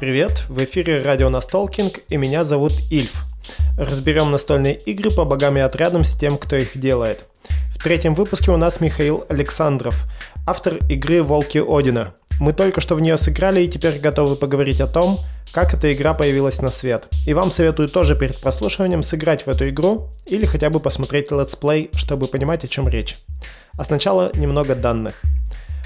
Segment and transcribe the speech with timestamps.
[0.00, 3.24] Привет, в эфире радио Настолкинг и меня зовут Ильф.
[3.76, 7.28] Разберем настольные игры по богам и отрядам с тем, кто их делает.
[7.74, 10.04] В третьем выпуске у нас Михаил Александров,
[10.46, 12.14] автор игры «Волки Одина».
[12.38, 15.18] Мы только что в нее сыграли и теперь готовы поговорить о том,
[15.50, 17.08] как эта игра появилась на свет.
[17.26, 21.90] И вам советую тоже перед прослушиванием сыграть в эту игру или хотя бы посмотреть летсплей,
[21.92, 23.16] чтобы понимать, о чем речь.
[23.76, 25.20] А сначала немного данных–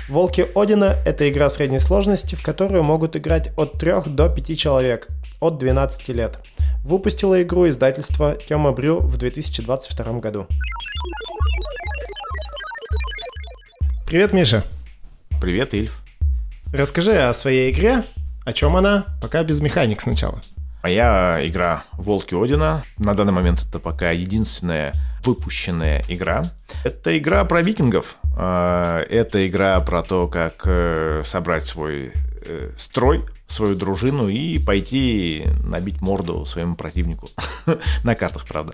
[0.08, 5.06] Волки Одина— это игра средней сложности, в которую могут играть от 3 до 5 человек,
[5.40, 6.38] от 12 лет.
[6.84, 10.46] Выпустила игру издательство Тёма Брю в 2022 году.
[14.06, 14.64] Привет, Миша.
[15.40, 16.02] Привет, Ильф.
[16.72, 18.02] Расскажи о своей игре,
[18.44, 20.40] о чем она, пока без механик сначала.
[20.82, 26.50] Моя игра «Волки Одина» на данный момент это пока единственная выпущенная игра.
[26.84, 28.16] Это игра про викингов.
[28.36, 32.12] А, это игра про то, как э, собрать свой
[32.44, 37.28] э, строй, свою дружину и пойти набить морду своему противнику.
[38.04, 38.72] На картах, правда.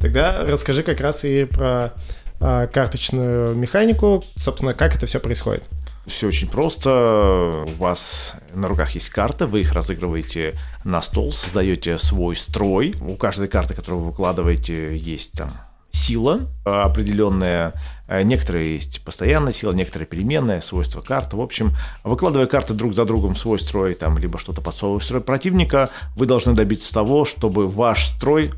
[0.00, 1.92] Тогда расскажи как раз и про
[2.40, 5.64] а, карточную механику, собственно, как это все происходит.
[6.06, 7.64] Все очень просто.
[7.66, 12.94] У вас на руках есть карта, вы их разыгрываете на стол, создаете свой строй.
[13.00, 15.50] У каждой карты, которую вы выкладываете, есть там
[15.96, 17.72] сила определенная.
[18.08, 21.36] Некоторые есть постоянная сила, некоторые переменная, свойства карты.
[21.36, 21.72] В общем,
[22.04, 25.90] выкладывая карты друг за другом в свой строй, там, либо что-то подсовывая в строй противника,
[26.14, 28.52] вы должны добиться того, чтобы ваш строй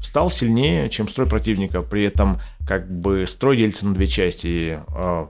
[0.00, 1.82] стал сильнее, чем строй противника.
[1.82, 4.78] При этом как бы строй делится на две части.
[4.90, 5.28] А,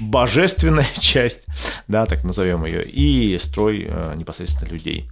[0.00, 1.46] божественная часть,
[1.86, 5.08] да, так назовем ее, и строй непосредственно людей.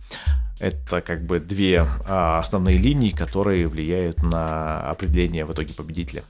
[0.63, 6.23] Это как бы две а, основные линии, которые влияют на определение в итоге победителя.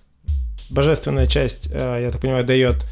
[0.70, 2.86] Божественная часть, я так понимаю, дает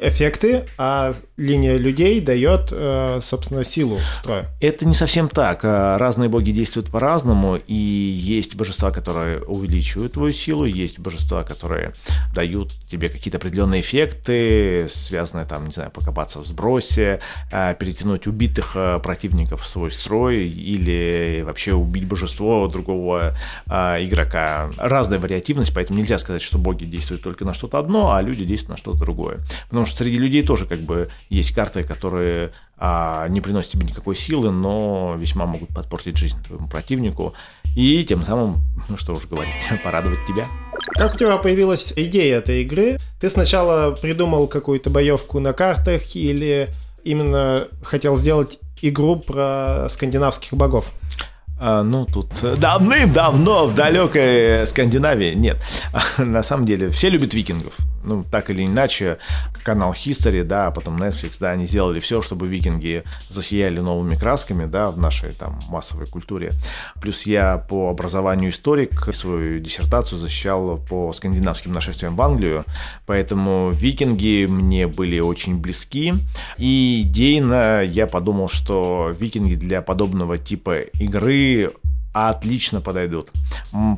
[0.00, 4.48] эффекты, а линия людей дает, э, собственно, силу строя.
[4.60, 5.60] Это не совсем так.
[5.64, 11.92] А, разные боги действуют по-разному, и есть божества, которые увеличивают твою силу, есть божества, которые
[12.34, 17.20] дают тебе какие-то определенные эффекты, связанные там, не знаю, покопаться в сбросе,
[17.52, 23.34] а, перетянуть убитых противников в свой строй или вообще убить божество другого
[23.68, 24.70] игрока.
[24.76, 28.70] Разная вариативность, поэтому нельзя сказать, что боги действуют только на что-то одно, а люди действуют
[28.70, 29.38] на что-то другое.
[29.68, 34.16] Потому что среди людей тоже как бы есть карты, которые а, не приносят тебе никакой
[34.16, 37.34] силы, но весьма могут подпортить жизнь твоему противнику
[37.76, 38.56] и тем самым,
[38.88, 39.52] ну что уж говорить,
[39.84, 40.46] порадовать тебя.
[40.94, 42.98] Как у тебя появилась идея этой игры?
[43.20, 46.68] Ты сначала придумал какую-то боевку на картах или
[47.04, 50.92] именно хотел сделать игру про скандинавских богов?
[51.62, 55.58] А, ну, тут э, давным-давно в далекой Скандинавии нет.
[56.18, 57.74] На самом деле, все любят викингов.
[58.02, 59.18] Ну, так или иначе,
[59.62, 64.66] канал History, да, а потом Netflix, да, они сделали все, чтобы викинги засияли новыми красками,
[64.66, 66.52] да, в нашей там массовой культуре.
[67.00, 72.64] Плюс я по образованию историк свою диссертацию защищал по скандинавским нашествиям в Англию,
[73.06, 76.14] поэтому викинги мне были очень близки.
[76.58, 81.72] И идейно я подумал, что викинги для подобного типа игры
[82.12, 83.30] отлично подойдут.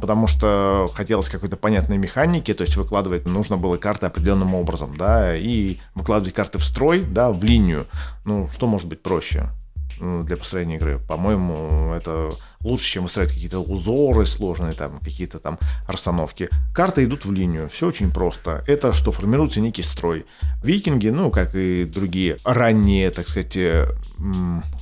[0.01, 5.37] Потому что хотелось какой-то понятной механики, то есть выкладывать нужно было карты определенным образом, да,
[5.37, 7.87] и выкладывать карты в строй, да, в линию.
[8.25, 9.49] Ну, что может быть проще?
[10.03, 10.99] для построения игры.
[10.99, 16.49] По-моему, это лучше, чем выстраивать какие-то узоры сложные, там, какие-то там расстановки.
[16.75, 18.63] Карты идут в линию, все очень просто.
[18.67, 20.27] Это что формируется некий строй.
[20.63, 23.57] Викинги, ну, как и другие ранние, так сказать,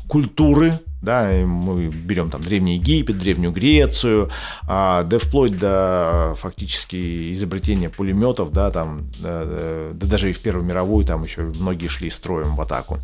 [0.08, 4.30] культуры, да, мы берем там Древний Египет, Древнюю Грецию,
[4.66, 9.44] а, да вплоть до фактически изобретения пулеметов, да, там, да,
[9.92, 12.98] да даже и в Первую мировую там еще многие шли строем в атаку,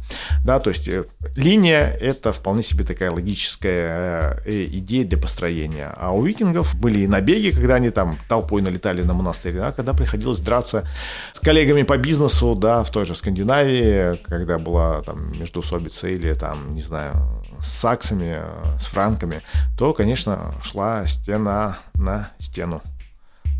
[0.45, 1.05] да, то есть э,
[1.37, 7.07] линия– это вполне себе такая логическая э, идея для построения, а у викингов были и
[7.07, 10.89] набеги, когда они там толпой налетали на монастырь, а когда приходилось драться
[11.33, 16.75] с коллегами по бизнесу, да, в той же Скандинавии, когда была там междоусобица или там,
[16.75, 17.15] не знаю,
[17.61, 19.43] с саксами, э, с франками,
[19.77, 22.83] то, конечно, шла стена на стену.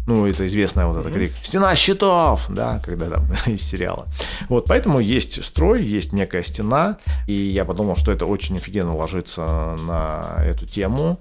[0.07, 4.07] Ну, это известная вот эта крик «Стена щитов!» Да, когда там из сериала.
[4.49, 9.77] Вот, поэтому есть строй, есть некая стена, и я подумал, что это очень офигенно ложится
[9.81, 11.19] на эту тему.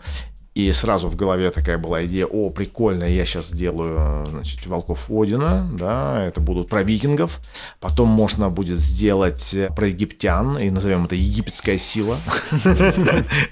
[0.56, 5.68] И сразу в голове такая была идея, о, прикольно, я сейчас сделаю, значит, Волков Одина,
[5.74, 7.42] да, это будут про викингов.
[7.82, 12.18] Потом можно будет сделать про египтян, и назовем это «Египетская сила».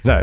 [0.02, 0.22] Да,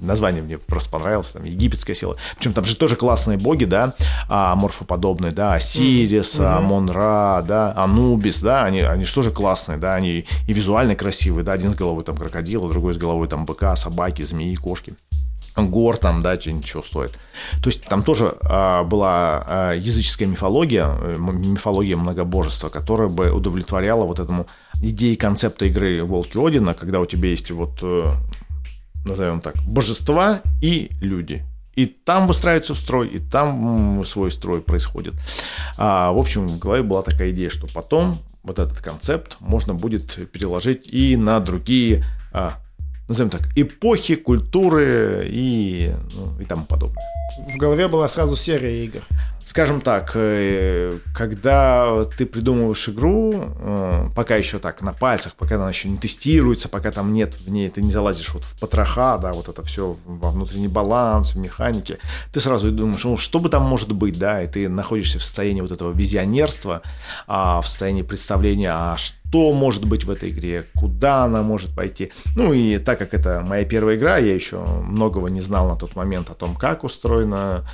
[0.00, 2.16] название мне просто понравилось, там, «Египетская сила».
[2.36, 3.94] Причем там же тоже классные боги, да,
[4.28, 10.26] а, морфоподобные, да, Осирис, Амон-Ра, да, Анубис, да, они, они же тоже классные, да, они
[10.46, 14.22] и визуально красивые, да, один с головой там крокодила, другой с головой там быка, собаки,
[14.22, 14.94] змеи, кошки
[15.56, 17.18] гор там, да, ничего стоит.
[17.62, 24.04] То есть там тоже а, была а, языческая мифология, э, мифология многобожества, которая бы удовлетворяла
[24.04, 24.46] вот этому
[24.82, 28.14] идее концепта игры Волки Одина, когда у тебя есть вот, э,
[29.04, 31.44] назовем так, божества и люди.
[31.76, 35.14] И там выстраивается строй, и там свой строй происходит.
[35.76, 40.30] А, в общем, в голове была такая идея, что потом вот этот концепт можно будет
[40.30, 42.54] переложить и на другие а,
[43.08, 47.04] назовем так, эпохи, культуры и, ну, и тому подобное.
[47.54, 49.00] В голове была сразу серия игр.
[49.44, 55.68] Скажем так, э, когда ты придумываешь игру, э, пока еще так на пальцах, пока она
[55.68, 59.34] еще не тестируется, пока там нет в ней, ты не залазишь вот в потроха, да,
[59.34, 61.98] вот это все во внутренний баланс, в механике,
[62.32, 65.60] ты сразу думаешь, ну, что бы там может быть, да, и ты находишься в состоянии
[65.60, 66.80] вот этого визионерства,
[67.26, 72.12] а, в состоянии представления, а что может быть в этой игре, куда она может пойти.
[72.34, 75.96] Ну и так как это моя первая игра, я еще многого не знал на тот
[75.96, 77.66] момент о том, как устроена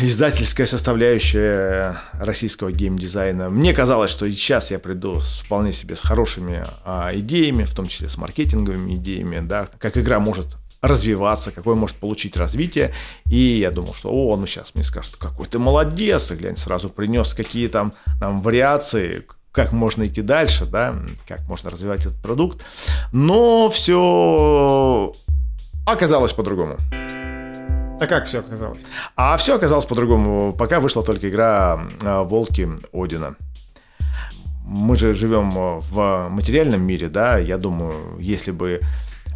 [0.00, 3.50] издательская составляющая российского геймдизайна.
[3.50, 7.86] Мне казалось, что сейчас я приду с, вполне себе с хорошими а, идеями, в том
[7.86, 12.92] числе с маркетинговыми идеями, да, как игра может развиваться, какое может получить развитие.
[13.26, 16.88] И я думал, что, о, ну сейчас мне скажут, какой ты молодец, и глянь, сразу
[16.88, 20.94] принес какие там нам вариации, как можно идти дальше, да,
[21.28, 22.64] как можно развивать этот продукт.
[23.12, 25.12] Но все
[25.84, 26.78] оказалось по-другому.
[28.00, 28.80] А как все оказалось?
[29.14, 30.54] А все оказалось по-другому.
[30.54, 33.34] Пока вышла только игра а, «Волки Одина».
[34.64, 38.80] Мы же живем в материальном мире, да, я думаю, если бы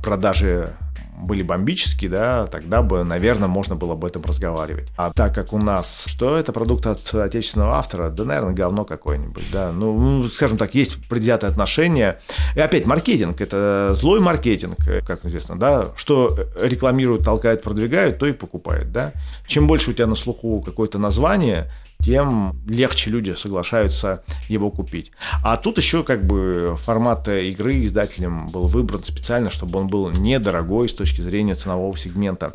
[0.02, 0.72] продажи
[1.16, 4.88] были бомбические, да, тогда бы, наверное, можно было об этом разговаривать.
[4.96, 9.44] А так как у нас, что это продукт от отечественного автора, да, наверное, говно какое-нибудь,
[9.52, 12.18] да, ну, ну скажем так, есть предвзятое отношение.
[12.56, 14.76] И опять, маркетинг, это злой маркетинг,
[15.06, 19.12] как известно, да, что рекламируют, толкают, продвигают, то и покупают, да.
[19.46, 21.70] Чем больше у тебя на слуху какое-то название,
[22.04, 25.10] тем легче люди соглашаются его купить.
[25.42, 30.88] А тут еще как бы формат игры издателем был выбран специально, чтобы он был недорогой
[30.88, 32.52] с точки зрения ценового сегмента.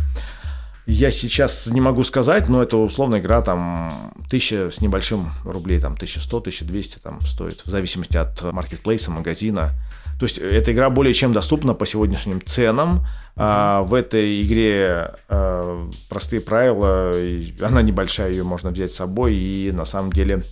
[0.85, 5.93] Я сейчас не могу сказать, но это условная игра там тысяча с небольшим рублей, там
[5.93, 9.71] 1100, 1200 там стоит, в зависимости от маркетплейса, магазина.
[10.19, 13.05] То есть эта игра более чем доступна по сегодняшним ценам.
[13.37, 17.13] А, в этой игре а, простые правила,
[17.61, 20.43] она небольшая, ее можно взять с собой, и на самом деле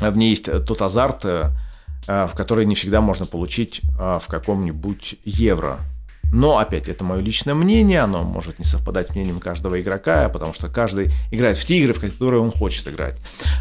[0.00, 5.16] в ней есть тот азарт, а, в который не всегда можно получить а, в каком-нибудь
[5.24, 5.78] евро.
[6.32, 10.52] Но, опять, это мое личное мнение, оно может не совпадать с мнением каждого игрока, потому
[10.52, 13.16] что каждый играет в те игры, в которые он хочет играть.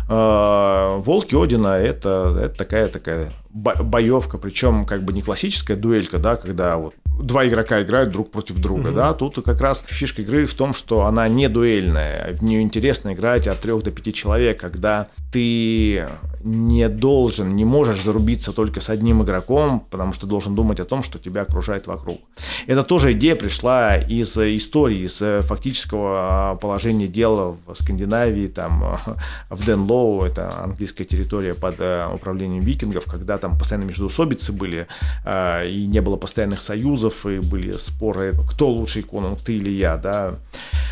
[0.10, 6.36] А, Волки Одина это, это такая такая боевка, причем как бы не классическая дуэлька, да,
[6.36, 6.94] когда вот
[7.24, 8.96] два игрока играют друг против друга, mm-hmm.
[8.96, 13.14] да, тут как раз фишка игры в том, что она не дуэльная, в нее интересно
[13.14, 16.06] играть от трех до пяти человек, когда ты
[16.44, 21.04] не должен, не можешь зарубиться только с одним игроком, потому что должен думать о том,
[21.04, 22.22] что тебя окружает вокруг.
[22.68, 29.00] Это тоже идея пришла из истории, из фактического положения дела в Скандинавии, там,
[29.50, 34.88] в Денлоу, это английская территория под э, управлением викингов, когда там постоянно междоусобицы были,
[35.26, 39.98] э, и не было постоянных союзов, и были споры, кто лучший конунг, ты или я,
[39.98, 40.36] да.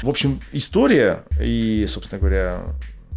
[0.04, 2.64] В общем, история, и, собственно говоря,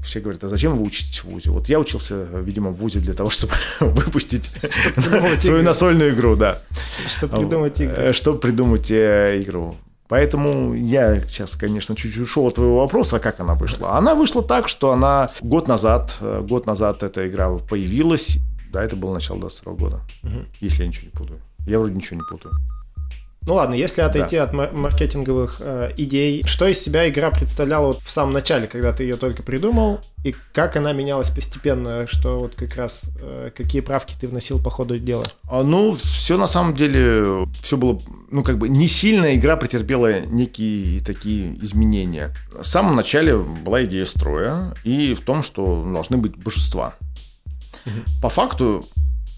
[0.03, 1.51] все говорят, а зачем вы учитесь в ВУЗе?
[1.51, 4.51] Вот я учился, видимо, в ВУЗе для того, чтобы выпустить
[5.41, 6.61] свою настольную игру, да.
[7.09, 7.95] Чтобы придумать игру.
[7.97, 9.77] Э, чтобы придумать э, игру.
[10.09, 13.99] Поэтому я сейчас, конечно, чуть-чуть ушел от твоего вопроса, а как она вышла.
[13.99, 18.39] Она вышла так, что она год назад, э, год назад эта игра появилась.
[18.73, 20.45] Да, это было начало 22 года, угу.
[20.61, 21.41] если я ничего не путаю.
[21.67, 22.55] Я вроде ничего не путаю.
[23.49, 24.43] Ну ладно, если отойти да.
[24.43, 29.05] от маркетинговых э, идей, что из себя игра представляла вот в самом начале, когда ты
[29.05, 34.15] ее только придумал, и как она менялась постепенно, что вот как раз э, какие правки
[34.21, 35.25] ты вносил по ходу дела?
[35.49, 37.99] А, ну, все на самом деле, все было,
[38.31, 42.35] ну как бы не сильно игра претерпела некие такие изменения.
[42.51, 46.97] В самом начале была идея строя и в том, что должны быть божества.
[47.87, 48.21] Угу.
[48.21, 48.87] По факту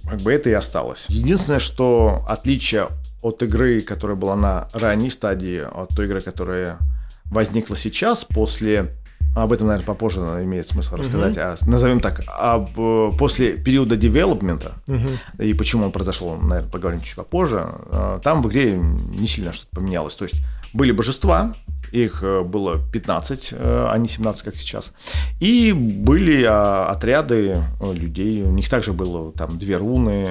[0.04, 1.04] как бы это и осталось.
[1.08, 2.88] Единственное, что отличие
[3.22, 6.78] от игры, которая была на ранней стадии, от той игры, которая
[7.26, 8.90] возникла сейчас после
[9.34, 11.36] об этом, наверное, попозже имеет смысл рассказать.
[11.36, 11.56] Uh-huh.
[11.62, 15.44] А, назовем так, об, э, после периода девелопмента uh-huh.
[15.44, 17.64] и почему он произошел, наверное, поговорим чуть попозже.
[17.64, 20.16] А, там в игре не сильно что-то поменялось.
[20.16, 20.36] То есть
[20.72, 21.54] были божества,
[21.92, 24.92] их э, было 15, э, а не 17, как сейчас.
[25.40, 28.42] И были а, отряды людей.
[28.42, 30.26] У них также было там две руны.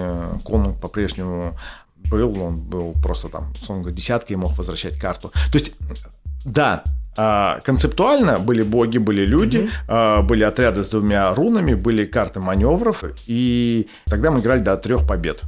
[0.46, 1.58] Конунг по-прежнему
[2.10, 5.32] был, он был просто там, говоря, десятки и мог возвращать карту.
[5.52, 5.74] То есть,
[6.46, 6.84] да,
[7.18, 10.24] а, концептуально были боги, были люди, mm-hmm.
[10.24, 15.44] были отряды с двумя рунами, были карты маневров, и тогда мы играли до трех побед.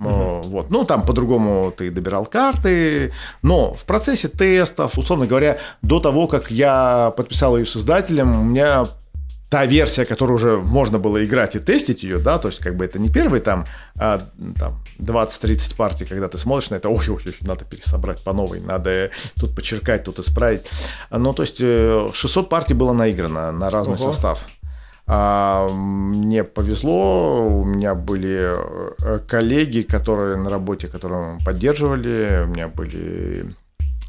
[0.00, 0.42] Uh-huh.
[0.42, 0.70] Вот.
[0.70, 6.50] Ну, там по-другому ты добирал карты, но в процессе тестов, условно говоря, до того, как
[6.50, 8.86] я подписал ее создателем, у меня
[9.54, 12.84] та версия, которую уже можно было играть и тестить ее, да, то есть как бы
[12.84, 14.20] это не первый там, а,
[14.58, 19.54] там 20-30 партий, когда ты смотришь на это, ой-ой-ой, надо пересобрать по новой, надо тут
[19.54, 20.62] почеркать, тут исправить.
[21.10, 24.12] Ну, то есть 600 э, партий было наиграно на разный Ого.
[24.12, 24.40] состав.
[25.06, 28.56] А, мне повезло, у меня были
[29.04, 33.46] э, коллеги, которые на работе, которые поддерживали, у меня были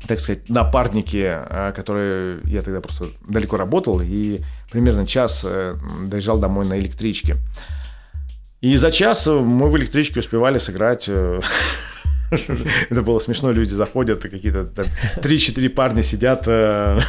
[0.07, 6.39] так сказать, напарники, а, которые я тогда просто далеко работал и примерно час э, доезжал
[6.39, 7.38] домой на электричке.
[8.62, 11.39] И за час мы в электричке успевали сыграть э,
[12.89, 17.00] это было смешно, люди заходят, какие-то там 3-4 парня сидят э,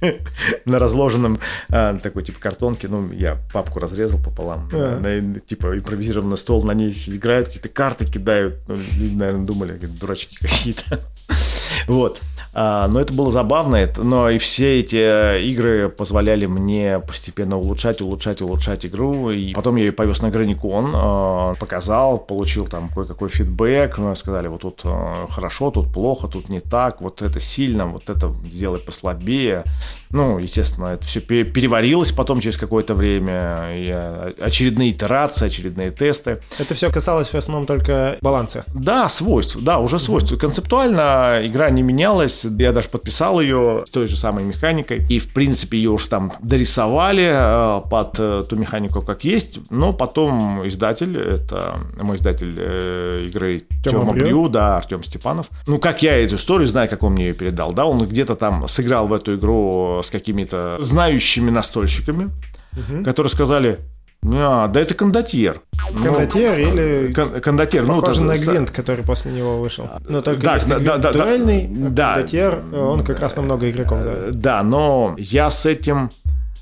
[0.64, 1.38] на разложенном
[1.68, 7.48] такой типа картонке, ну, я папку разрезал пополам, на, типа импровизированный стол, на ней играют,
[7.48, 11.00] какие-то карты кидают, ну, люди, наверное, думали, дурачки какие-то.
[11.86, 12.20] Вот.
[12.54, 18.00] А, но это было забавно, но и все эти э, игры позволяли мне постепенно улучшать,
[18.00, 19.30] улучшать, улучшать игру.
[19.30, 24.62] И потом я ее повез на Граникон, а, показал, получил там кое-какой фидбэк, сказали, вот
[24.62, 29.64] тут э, хорошо, тут плохо, тут не так, вот это сильно, вот это сделай послабее.
[30.10, 36.40] Ну, естественно, это все переварилось потом через какое-то время, и э, очередные итерации, очередные тесты.
[36.58, 38.64] Это все касалось в основном только баланса?
[38.74, 40.36] Да, свойств, да, уже свойств.
[40.38, 45.32] Концептуально игра не менялась, я даже подписал ее с той же самой механикой, и, в
[45.32, 51.16] принципе, ее уж там дорисовали э, под э, ту механику, как есть, но потом издатель,
[51.16, 55.48] это мой издатель игры Тёма Брю, да, Артем Степанов.
[55.66, 58.66] Ну, как я эту историю знаю, как он мне ее передал, да, он где-то там
[58.68, 62.30] сыграл в эту игру с какими-то знающими настольщиками,
[62.72, 63.04] угу.
[63.04, 63.78] которые сказали,
[64.26, 65.60] а, да это кондотьер.
[65.92, 67.12] Ну, кондотьер ну, или...
[67.12, 67.84] Кон, кондотьер.
[67.84, 69.88] Ну, ну, на Гвинт, который после него вышел.
[70.08, 74.00] Но только да, если да, да, дуэльный, да, кондотьер, он как раз намного игроков.
[74.02, 74.14] Да.
[74.32, 76.10] да, но я с этим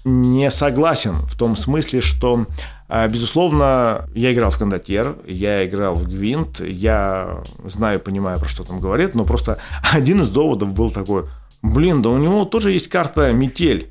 [0.04, 2.46] не согласен в том смысле, что
[2.88, 8.62] а, Безусловно, я играл в кондотьер, я играл в гвинт, я знаю, понимаю, про что
[8.62, 9.58] там говорит, но просто
[9.92, 11.24] один из доводов был такой,
[11.62, 13.90] Блин, да у него тоже есть карта метель.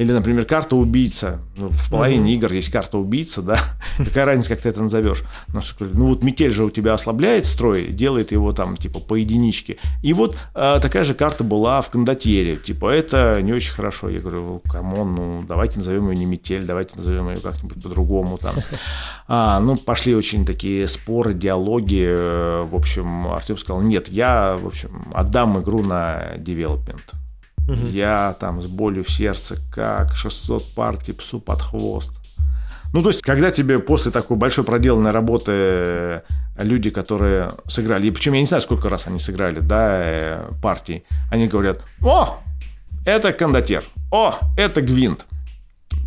[0.00, 1.42] Или, например, карта убийца.
[1.58, 2.36] Ну, в половине mm-hmm.
[2.36, 3.58] игр есть карта убийца, да.
[3.98, 5.24] Какая разница, как ты это назовешь?
[5.48, 5.60] Ну,
[5.92, 9.76] ну вот метель же у тебя ослабляет строй, делает его там типа по единичке.
[10.00, 12.56] И вот э, такая же карта была в кондотьере.
[12.56, 14.08] Типа это не очень хорошо.
[14.08, 18.38] Я говорю, come on, ну давайте назовем ее не метель, давайте назовем ее как-нибудь по-другому
[18.38, 18.54] там.
[19.28, 22.06] А, ну, пошли очень такие споры, диалоги.
[22.64, 27.19] В общем, Артем сказал, нет, я, в общем, отдам игру на девелопмент.
[27.72, 27.86] Угу.
[27.86, 32.12] Я там с болью в сердце, как 600 партий псу под хвост.
[32.92, 36.20] Ну, то есть, когда тебе после такой большой проделанной работы э,
[36.56, 41.04] люди, которые сыграли, и причем я не знаю, сколько раз они сыграли, да, э, партий,
[41.30, 42.40] они говорят, о,
[43.04, 45.26] это кондотер, о, это гвинт.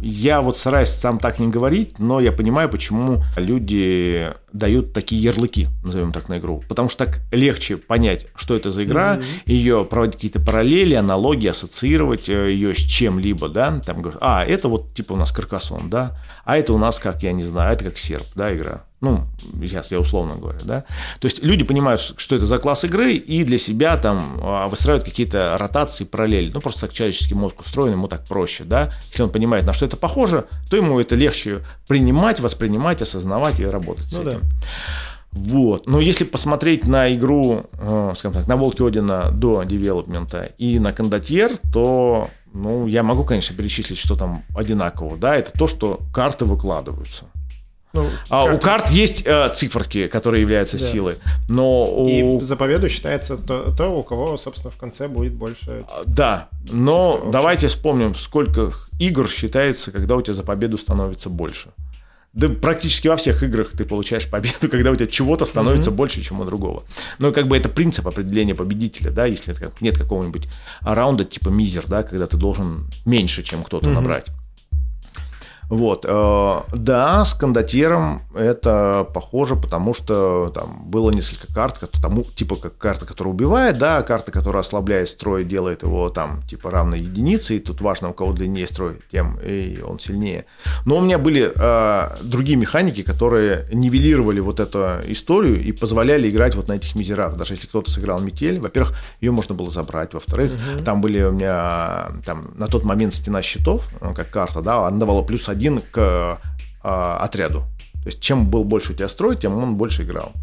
[0.04, 5.70] Я вот стараюсь сам так не говорить, но я понимаю, почему люди дают такие ярлыки,
[5.84, 6.62] назовем так, на игру.
[6.68, 9.24] Потому что так легче понять, что это за игра, mm-hmm.
[9.46, 14.68] ее проводить какие-то параллели, аналогии, ассоциировать э, ее с чем-либо, да, там говорят, а, это
[14.68, 16.12] вот типа у нас каркасон, да,
[16.44, 18.82] а это у нас как, я не знаю, это как серп, да, игра.
[19.04, 19.26] Ну,
[19.60, 20.86] сейчас я условно говорю, да.
[21.20, 25.04] То есть люди понимают, что это за класс игры, и для себя там а, выстраивают
[25.04, 26.52] какие-то ротации, параллели.
[26.54, 28.94] Ну, просто так человеческий мозг устроен, ему так проще, да.
[29.10, 33.66] Если он понимает, на что это похоже, то ему это легче принимать, воспринимать, осознавать и
[33.66, 34.40] работать ну, с этим.
[34.40, 34.48] Да.
[35.34, 35.86] Вот.
[35.86, 40.94] Но если посмотреть на игру, э, скажем так, на Волки Одина до девелопмента и на
[40.94, 45.18] Кондотьер, то ну, я могу, конечно, перечислить, что там одинаково.
[45.18, 47.26] Да, это то, что карты выкладываются.
[47.94, 50.86] Ну, а у карт есть э, циферки, которые являются да.
[50.86, 52.40] силой, но у...
[52.40, 55.86] и за победу считается то, то, у кого, собственно, в конце будет больше.
[55.88, 61.70] А, да, но давайте вспомним, сколько игр считается, когда у тебя за победу становится больше.
[62.34, 65.96] Да практически во всех играх ты получаешь победу, когда у тебя чего-то становится mm-hmm.
[65.96, 66.84] больше, чем у другого.
[67.20, 70.48] Ну, как бы это принцип определения победителя, да, если нет какого-нибудь
[70.82, 73.94] раунда типа мизер, да, когда ты должен меньше, чем кто-то mm-hmm.
[73.94, 74.26] набрать.
[75.70, 82.56] Вот, э, да, с кондотьером это похоже, потому что там было несколько карт, тому, типа
[82.56, 87.58] как карта, которая убивает, да, карта, которая ослабляет строй, делает его там типа равной единице,
[87.58, 90.46] и тут важно, у кого длиннее строй, тем и он сильнее.
[90.86, 96.56] Но у меня были э, другие механики, которые нивелировали вот эту историю и позволяли играть
[96.56, 97.36] вот на этих мизерах.
[97.38, 100.84] Даже если кто-то сыграл метель, во-первых, ее можно было забрать, во-вторых, угу.
[100.84, 104.98] там были у меня там на тот момент стена щитов, ну, как карта, да, она
[104.98, 106.40] давала плюс один к
[106.84, 107.64] э, отряду.
[108.04, 110.34] То есть, чем был больше у тебя строй, тем он больше играл.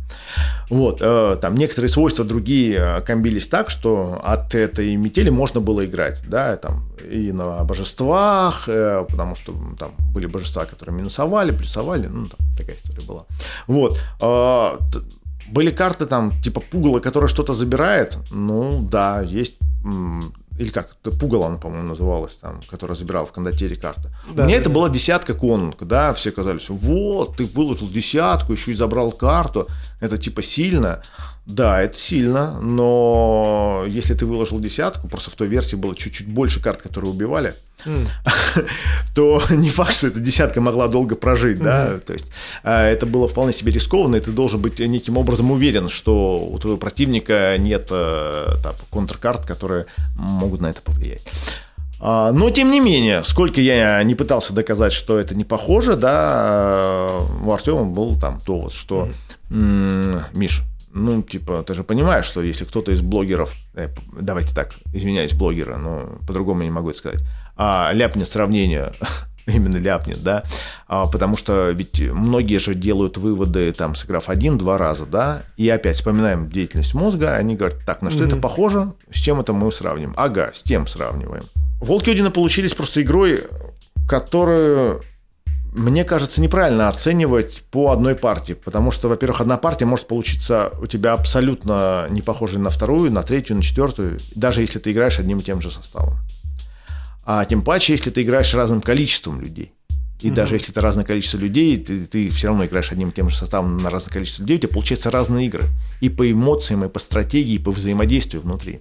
[0.70, 5.84] Вот, э, там некоторые свойства другие э, комбились так, что от этой метели можно было
[5.84, 12.06] играть, да, там и на божествах, э, потому что там были божества, которые минусовали, плюсовали,
[12.06, 13.26] ну, там такая история была.
[13.66, 14.78] Вот, э,
[15.48, 19.58] были карты там типа пугало, которое что-то забирает, ну, да, есть
[20.60, 24.10] или как, пугало она, по-моему, называлась, там, которая забирала в кондотере карты.
[24.34, 24.74] Да, У меня да, это да.
[24.74, 29.68] была десятка конунг, да, все казались, вот, ты выложил десятку, еще и забрал карту,
[30.00, 31.02] это типа сильно.
[31.50, 36.60] Да, это сильно, но если ты выложил десятку, просто в той версии было чуть-чуть больше
[36.60, 37.54] карт, которые убивали,
[37.84, 38.06] mm.
[39.16, 41.64] то не факт, что эта десятка могла долго прожить, mm-hmm.
[41.64, 42.30] да, то есть
[42.62, 46.56] а, это было вполне себе рискованно, и ты должен быть неким образом уверен, что у
[46.60, 51.22] твоего противника нет э, там, контркарт, которые могут на это повлиять.
[51.98, 57.18] А, но, тем не менее, сколько я не пытался доказать, что это не похоже, да,
[57.42, 59.08] у Артема был там довод, что.
[59.50, 65.32] Миш, ну, типа, ты же понимаешь, что если кто-то из блогеров, э, давайте так, извиняюсь,
[65.32, 67.20] блогера, но по-другому я не могу это сказать,
[67.56, 68.92] а, ляпнет сравнение,
[69.46, 70.42] именно ляпнет, да,
[70.88, 75.96] а, потому что ведь многие же делают выводы, там, сыграв один-два раза, да, и опять
[75.96, 78.28] вспоминаем деятельность мозга, они говорят, так, на что mm-hmm.
[78.28, 80.14] это похоже, с чем это мы сравним?
[80.16, 81.44] Ага, с тем сравниваем.
[81.80, 83.44] Волки Одина получились просто игрой,
[84.08, 85.02] которую
[85.72, 90.86] мне кажется, неправильно оценивать по одной партии, потому что, во-первых, одна партия может получиться у
[90.86, 95.38] тебя абсолютно не похожей на вторую, на третью, на четвертую, даже если ты играешь одним
[95.38, 96.14] и тем же составом.
[97.24, 99.72] А тем паче, если ты играешь разным количеством людей.
[100.20, 100.34] И mm-hmm.
[100.34, 103.36] даже если это разное количество людей, ты, ты все равно играешь одним и тем же
[103.36, 105.64] составом на разное количество людей, у тебя получаются разные игры.
[106.00, 108.80] И по эмоциям, и по стратегии, и по взаимодействию внутри.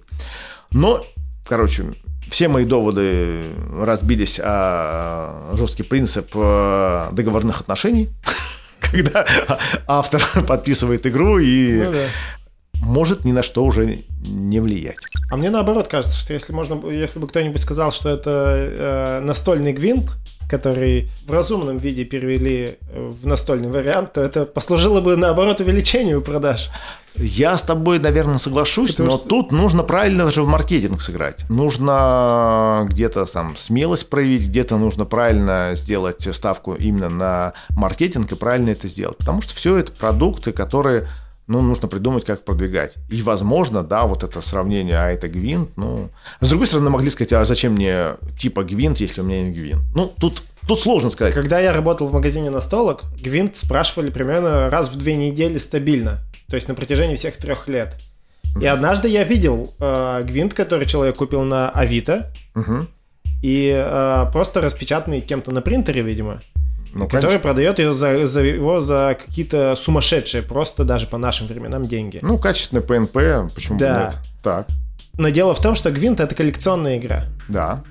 [0.70, 1.02] Но,
[1.46, 1.94] короче,
[2.30, 3.42] все мои доводы
[3.74, 8.08] разбились о жесткий принцип э, договорных отношений,
[8.80, 9.26] когда
[9.86, 11.98] автор подписывает игру и ну, да.
[12.74, 14.98] может ни на что уже не влиять.
[15.30, 19.72] А мне наоборот кажется, что если можно, если бы кто-нибудь сказал, что это э, настольный
[19.72, 20.12] гвинт,
[20.50, 26.22] который в разумном виде перевели э, в настольный вариант, то это послужило бы, наоборот, увеличению
[26.22, 26.70] продаж.
[27.16, 29.28] Я с тобой, наверное, соглашусь, Потому но что...
[29.28, 31.48] тут нужно правильно же в маркетинг сыграть.
[31.48, 38.70] Нужно где-то там смелость проявить, где-то нужно правильно сделать ставку именно на маркетинг и правильно
[38.70, 39.18] это сделать.
[39.18, 41.08] Потому что все это продукты, которые
[41.50, 42.94] ну, нужно придумать, как продвигать.
[43.08, 46.08] И, возможно, да, вот это сравнение, а это гвинт, ну...
[46.40, 49.82] С другой стороны, могли сказать, а зачем мне типа гвинт, если у меня не гвинт?
[49.94, 51.34] Ну, тут Тут сложно сказать.
[51.34, 56.20] Когда я работал в магазине настолок, Гвинт спрашивали примерно раз в две недели стабильно.
[56.48, 57.96] То есть на протяжении всех трех лет.
[58.60, 62.30] И однажды я видел э, гвинт, который человек купил на Авито.
[62.54, 62.86] Угу.
[63.42, 66.40] И э, просто распечатанный кем-то на принтере, видимо.
[66.92, 67.40] Ну, который конечно.
[67.40, 72.18] продает ее за, за его за какие-то сумасшедшие, просто даже по нашим временам деньги.
[72.22, 73.94] Ну, качественный PNP, почему да.
[73.94, 74.18] бы нет?
[74.42, 74.66] Так.
[75.18, 77.26] Но дело в том, что Гвинт это коллекционная игра.
[77.48, 77.84] Да.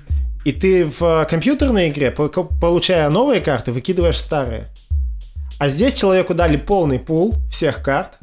[0.44, 4.68] И ты в компьютерной игре, получая новые карты, выкидываешь старые.
[5.58, 8.18] А здесь человеку дали полный пул всех карт,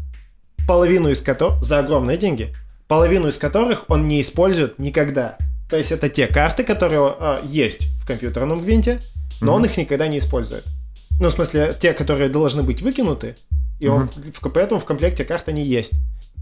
[0.68, 2.54] половину из которых, за огромные деньги,
[2.88, 5.38] половину из которых он не использует никогда.
[5.70, 9.02] То есть это те карты, которые э, есть в компьютерном гвинте,
[9.42, 9.56] но mm-hmm.
[9.56, 10.66] он их никогда не использует.
[11.20, 13.36] Ну, в смысле, те, которые должны быть выкинуты,
[13.80, 14.34] и mm-hmm.
[14.44, 15.94] он, поэтому в комплекте карты не есть.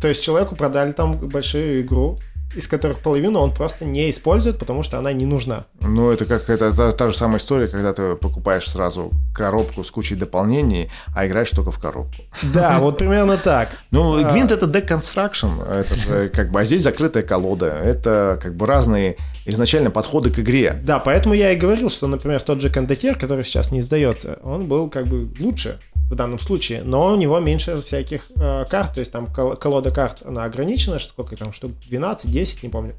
[0.02, 2.20] То есть человеку продали там большую игру,
[2.56, 5.66] из которых половину он просто не использует, потому что она не нужна.
[5.82, 9.92] Ну, это как это та, та же самая история, когда ты покупаешь сразу коробку с
[9.92, 12.24] кучей дополнений, а играешь только в коробку.
[12.54, 13.78] Да, вот примерно так.
[13.92, 18.66] Ну, Гвинт это deconstruction, это же как бы, а здесь закрытая колода, это как бы
[18.66, 20.82] разные изначально подходы к игре.
[20.84, 24.68] Да, поэтому я и говорил, что, например, тот же кондотер, который сейчас не издается, он
[24.68, 29.00] был как бы лучше в данном случае, но у него меньше всяких э, карт, то
[29.00, 32.94] есть там колода карт, она ограничена, сколько там, штук 12, 10, не помню.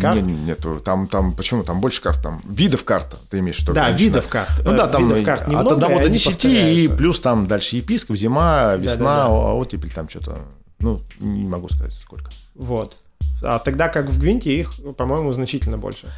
[0.00, 0.20] карт?
[0.22, 0.80] Не, нету.
[0.80, 1.64] Там, там, почему?
[1.64, 2.22] Там больше карт.
[2.22, 3.74] Там видов карт, ты имеешь в виду?
[3.74, 4.48] Да, видов карт.
[4.64, 7.46] Ну Э, да, там видов карт от немного, 1 и до 10, и плюс там
[7.46, 9.28] дальше епископ, зима, весна, Да-да-да.
[9.28, 10.38] о- оттепель, там что-то.
[10.78, 12.30] Ну, не могу сказать сколько.
[12.54, 12.96] Вот.
[13.42, 16.08] А тогда как в Гвинте их, по-моему, значительно больше.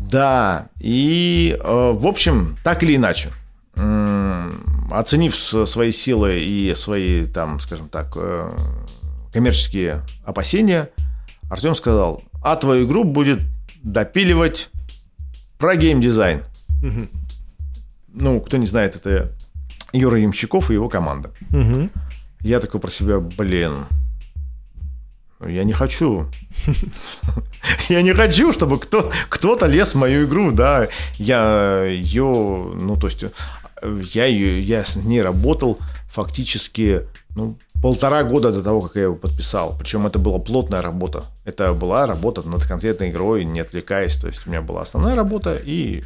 [0.00, 3.30] Да, и, э, в общем, так или иначе,
[4.90, 8.50] оценив свои силы и свои, там, скажем так, э,
[9.32, 10.90] коммерческие опасения,
[11.48, 13.40] Артем сказал, а твою игру будет
[13.82, 14.70] допиливать
[15.58, 16.42] про геймдизайн.
[16.82, 17.08] Мгм.
[18.12, 19.32] Ну, кто не знает, это
[19.92, 21.30] Юра Ямщиков и его команда.
[21.50, 21.90] Мгм.
[22.40, 23.86] Я такой про себя, блин,
[25.46, 26.26] я не хочу.
[27.88, 30.88] Я не хочу, чтобы кто, кто-то лез в мою игру, да.
[31.18, 33.24] Я ее, ну, то есть,
[33.82, 37.02] я, ее, я с ней работал фактически,
[37.36, 39.76] ну, полтора года до того, как я его подписал.
[39.78, 41.24] Причем это была плотная работа.
[41.44, 44.16] Это была работа над конкретной игрой, не отвлекаясь.
[44.16, 46.02] То есть, у меня была основная работа и,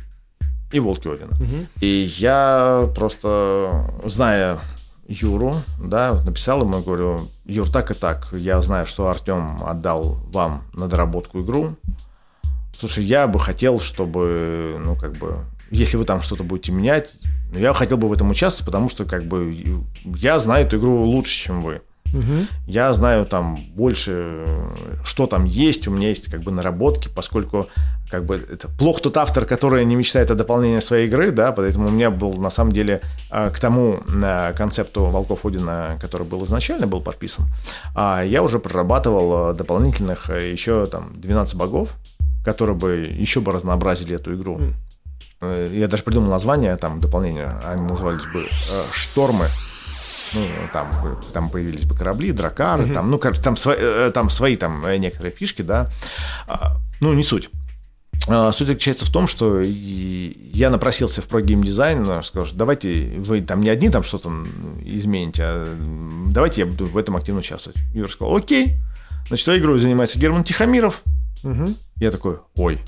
[0.73, 1.33] и Волки Одина.
[1.39, 1.67] Мгм.
[1.81, 4.61] И я просто, зная
[5.07, 10.63] Юру, да, написал ему, говорю, Юр, так и так, я знаю, что Артем отдал вам
[10.73, 11.77] на доработку игру.
[12.79, 17.17] Слушай, я бы хотел, чтобы, ну, как бы, если вы там что-то будете менять,
[17.55, 19.55] ну, я хотел бы в этом участвовать, потому что, как бы,
[20.05, 21.81] я знаю эту игру лучше, чем вы.
[22.12, 22.49] Мгм.
[22.67, 24.45] Я знаю там больше,
[25.05, 27.69] что там есть, у меня есть как бы наработки, поскольку
[28.09, 31.88] как бы это плохо тот автор, который не мечтает о дополнении своей игры, да, поэтому
[31.88, 36.45] у меня был на самом деле э, к тому э, концепту Волков Одина, который был
[36.45, 37.47] изначально был подписан,
[37.97, 41.97] а я уже прорабатывал э, дополнительных еще там 12 богов,
[42.45, 44.61] которые бы еще бы разнообразили эту игру.
[45.45, 49.47] Э, Я даже придумал название там дополнения, они назывались бы э, «Штормы».
[50.33, 50.89] Ну, там,
[51.33, 54.97] там появились бы корабли, дракары, там, ну, короче, там, свои, э, там свои там э,
[54.97, 55.89] некоторые фишки, да.
[56.49, 57.51] А, Ну, не суть.
[58.27, 63.61] А, Суть заключается в том, что я напросился в прогеймдизайн, сказал, что давайте вы там
[63.61, 64.33] не одни там что-то
[64.85, 65.77] измените, а
[66.29, 67.79] давайте я буду в этом активно участвовать.
[67.93, 68.77] Юра сказал, окей.
[69.29, 71.03] Значит, игрой занимается Герман Тихомиров.
[71.45, 71.77] Мгм.
[72.01, 72.81] Я такой, ой.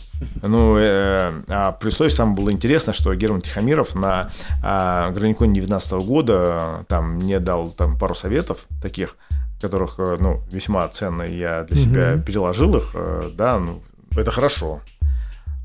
[0.42, 4.30] Ну, э, а при условии, самое было интересно, что Герман Тихомиров на
[4.64, 9.16] а, Граниконе 19 года там мне дал там пару советов таких,
[9.60, 12.22] которых, э, ну, весьма ценно, я для себя Мгм.
[12.22, 13.80] переложил их, э, да, ну,
[14.16, 14.80] это хорошо.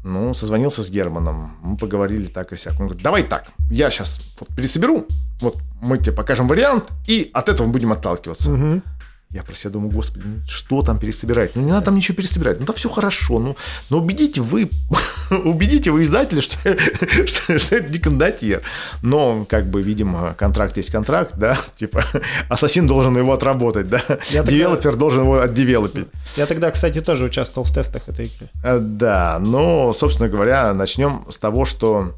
[0.03, 2.73] Ну, созвонился с Германом, мы поговорили так и сяк.
[2.79, 5.05] Он говорит, давай так, я сейчас вот пересоберу,
[5.41, 8.49] вот мы тебе покажем вариант, и от этого будем отталкиваться.
[8.49, 8.83] Мгм.
[9.33, 11.55] Я про себя думаю, господи, ну что там пересобирать?
[11.55, 12.59] Ну не надо там ничего пересобирать.
[12.59, 13.39] Ну да все хорошо.
[13.39, 13.55] Ну,
[13.89, 14.69] но убедите вы,
[15.29, 16.57] убедите вы издателя, что,
[17.27, 18.61] что, что это не кондотьер.
[19.01, 22.03] Но, как бы, видимо, контракт есть контракт, да, типа,
[22.49, 26.07] ассасин должен его отработать, да, Я тогда- девелопер должен его отдевелопить.
[26.35, 28.49] Я тогда, кстати, тоже участвовал в тестах этой игры.
[28.63, 32.13] Э, Да, но, собственно говоря, начнем с того, что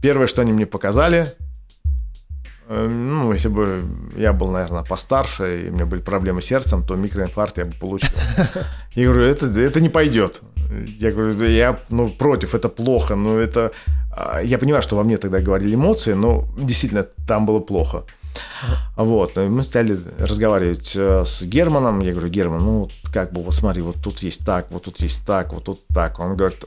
[0.00, 1.34] первое, что они мне показали,
[2.72, 3.82] ну, если бы
[4.16, 7.72] я был, наверное, постарше, и у меня были проблемы с сердцем, то микроинфаркт я бы
[7.72, 8.10] получил.
[8.94, 10.40] Я говорю, это, это не пойдет.
[10.98, 13.72] Я говорю, «Да я ну, против, это плохо, но это...
[14.16, 18.04] а, Я понимаю, что во мне тогда говорили эмоции, но действительно там было плохо.
[18.96, 22.00] Вот, ну, мы стали разговаривать э, с Германом.
[22.00, 25.26] Я говорю, Герман, ну, как бы, вот смотри, вот тут есть так, вот тут есть
[25.26, 26.20] так, вот тут так.
[26.20, 26.64] Он говорит,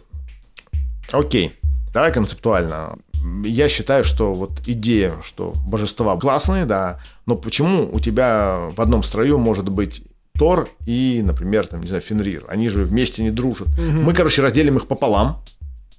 [1.11, 1.57] окей,
[1.93, 2.97] давай концептуально.
[3.45, 9.01] Я считаю, что вот идея, что божества классные, да, но почему у тебя в одном
[9.03, 10.03] строю может быть
[10.37, 12.43] Тор и, например, там, не знаю, Фенрир.
[12.47, 13.67] Они же вместе не дружат.
[13.77, 15.41] Мы, короче, разделим их пополам.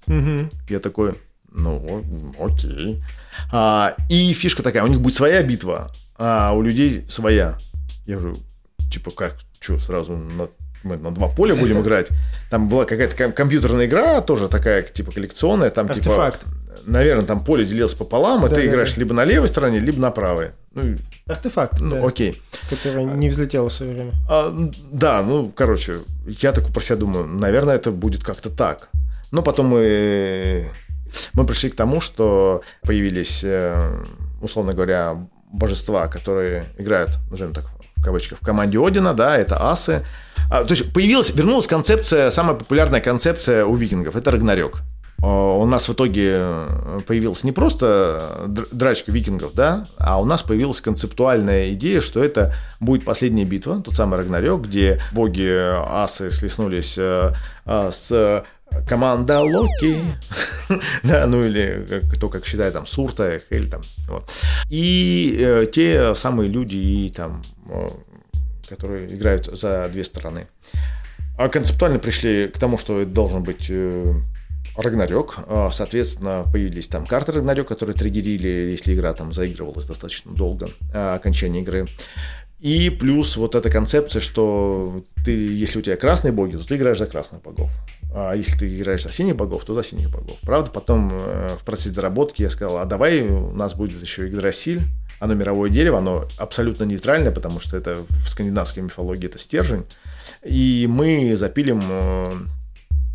[0.07, 0.51] Мгм.
[0.69, 1.15] Я такой,
[1.53, 2.03] ну,
[2.39, 3.03] окей.
[3.53, 7.57] А, и фишка такая, у них будет своя битва, а у людей своя.
[8.07, 8.39] Я говорю,
[8.93, 10.49] типа, как, что, сразу на,
[10.83, 12.09] мы на два поля будем играть?
[12.51, 16.41] Там была какая-то ком- компьютерная игра, тоже такая, типа, коллекционная, там, Артефакт.
[16.41, 16.55] типа,
[16.87, 18.68] наверное, там поле делилось пополам, и ты Да-да-да.
[18.68, 20.51] играешь либо на левой стороне, либо на правой.
[20.75, 22.42] Ну, Артефакт, ну, да, окей.
[22.68, 24.12] который не взлетел в свое время.
[24.29, 24.55] А,
[24.90, 28.88] да, ну, короче, я такой про себя думаю, наверное, это будет как-то так.
[29.31, 30.66] Но потом мы,
[31.33, 33.75] мы пришли к тому, что появились, э,
[34.40, 35.16] условно говоря,
[35.53, 37.64] божества, которые играют, назовем так,
[37.97, 40.05] в кавычках, в команде Одина, да, это асы.
[40.51, 44.83] А, то есть появилась, вернулась концепция, самая популярная концепция у викингов, это Рагнарёк.
[45.25, 50.25] А, У нас в итоге э, появилась не просто др- драчка викингов, да, а у
[50.27, 56.31] нас появилась концептуальная идея, что это будет последняя битва, тот самый Рагнарёк, где боги асы
[56.31, 57.33] слеснулись э,
[57.65, 58.45] э, с
[58.87, 59.97] команда Локи,
[61.03, 64.31] да, ну или кто как считает, там, Сурта, Хель, там, вот.
[64.69, 67.89] И э, те самые люди, и там, э,
[68.69, 70.47] которые играют за две стороны.
[71.39, 74.15] А концептуально пришли к тому, что это должен быть э,
[74.77, 75.37] Рагнарёк.
[75.47, 81.15] А, соответственно, появились там карты Рагнарёк, которые триггерили, если игра там заигрывалась достаточно долго, а,
[81.15, 81.87] окончание игры.
[82.61, 86.99] И плюс вот эта концепция, что ты, если у тебя красные боги, то ты играешь
[86.99, 87.71] за красных богов.
[88.15, 90.39] А если ты играешь за синих богов, то за синих богов.
[90.43, 94.81] Правда, потом э, в процессе доработки я сказал, а давай у нас будет еще Игдрасиль,
[95.19, 99.85] оно мировое дерево, оно абсолютно нейтральное, потому что это в скандинавской мифологии это стержень.
[100.43, 102.33] И мы запилим э,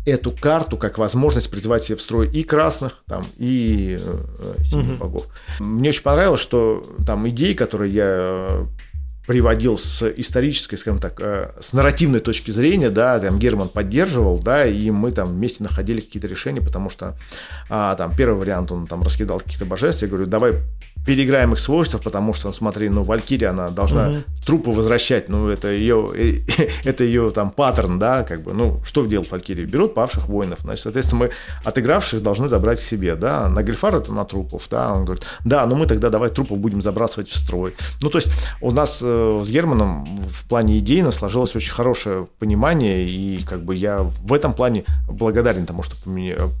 [0.06, 4.96] эту карту как возможность призывать себе в строй и красных, там, и э, синих угу.
[4.96, 5.26] богов.
[5.58, 8.66] Мне очень понравилось, что там идеи, которые я
[9.26, 14.66] приводил с исторической, скажем так, э, с нарративной точки зрения, да, там Герман поддерживал, да,
[14.66, 17.16] и мы там вместе находили какие-то решения, потому что
[17.68, 20.54] а, там первый вариант он там раскидал каких-то божеств, я говорю, давай
[21.06, 24.18] переиграем их свойства, потому что, смотри, ну, Валькирия, она должна угу.
[24.44, 26.40] трупы возвращать, ну, это ее, э,
[26.84, 29.64] это ее там паттерн, да, как бы, ну, что делают Валькирии?
[29.64, 31.30] Берут павших воинов, значит, соответственно, мы
[31.64, 35.66] отыгравших должны забрать к себе, да, на Грифар это на трупов, да, он говорит, да,
[35.66, 37.74] ну, мы тогда давай трупов будем забрасывать в строй.
[38.02, 38.28] Ну, то есть
[38.60, 43.74] у нас э, с Германом в плане идейно сложилось очень хорошее понимание, и как бы
[43.74, 45.96] я в этом плане благодарен тому, что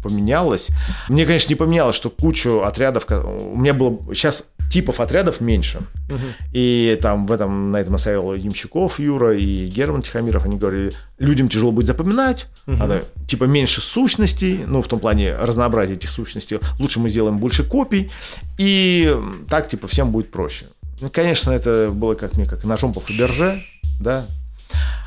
[0.02, 0.68] поменялось.
[1.08, 4.39] Мне, конечно, не поменялось, что кучу отрядов, у меня было, сейчас
[4.70, 5.80] типов отрядов меньше.
[6.08, 6.18] Угу.
[6.52, 11.48] И там в этом, на этом оставил Ямщиков Юра и Герман Тихомиров, они говорили, людям
[11.48, 12.76] тяжело будет запоминать, угу.
[12.76, 17.64] надо типа меньше сущностей, ну в том плане разнообразия этих сущностей, лучше мы сделаем больше
[17.64, 18.10] копий,
[18.58, 19.14] и
[19.48, 20.66] так типа всем будет проще.
[21.00, 23.62] Ну, конечно, это было как мне, как ножом по Фаберже,
[24.00, 24.26] да,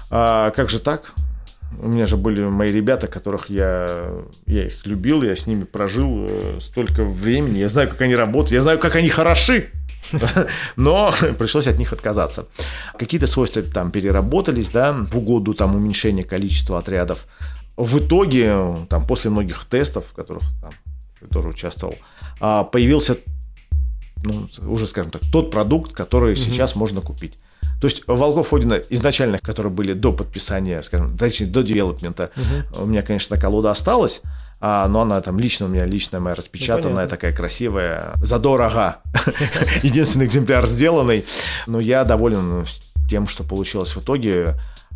[0.09, 1.13] а как же так?
[1.79, 4.11] У меня же были мои ребята, которых я,
[4.45, 8.51] я их любил, я с ними прожил э, столько времени, я знаю, как они работают,
[8.51, 9.69] я знаю, как они хороши,
[10.75, 12.47] но пришлось от них отказаться.
[12.97, 17.25] Какие-то свойства там переработались, да, в угоду там уменьшения количества отрядов.
[17.75, 20.71] В итоге, там, после многих тестов, в которых там,
[21.21, 21.95] я тоже участвовал,
[22.39, 23.17] а, появился,
[24.23, 27.33] ну, уже, скажем так, тот продукт, который сейчас можно купить.
[27.83, 32.83] То есть волков Одина изначально, которые были до подписания, скажем, точнее, до девелопмента, угу.
[32.83, 34.21] у меня, конечно, колода осталась,
[34.61, 38.99] а, но она там лично у меня, личная моя распечатанная, ну, такая красивая, задорого.
[39.83, 41.25] Единственный экземпляр сделанный.
[41.67, 42.63] Но я доволен
[43.09, 44.55] тем, что получилось в итоге.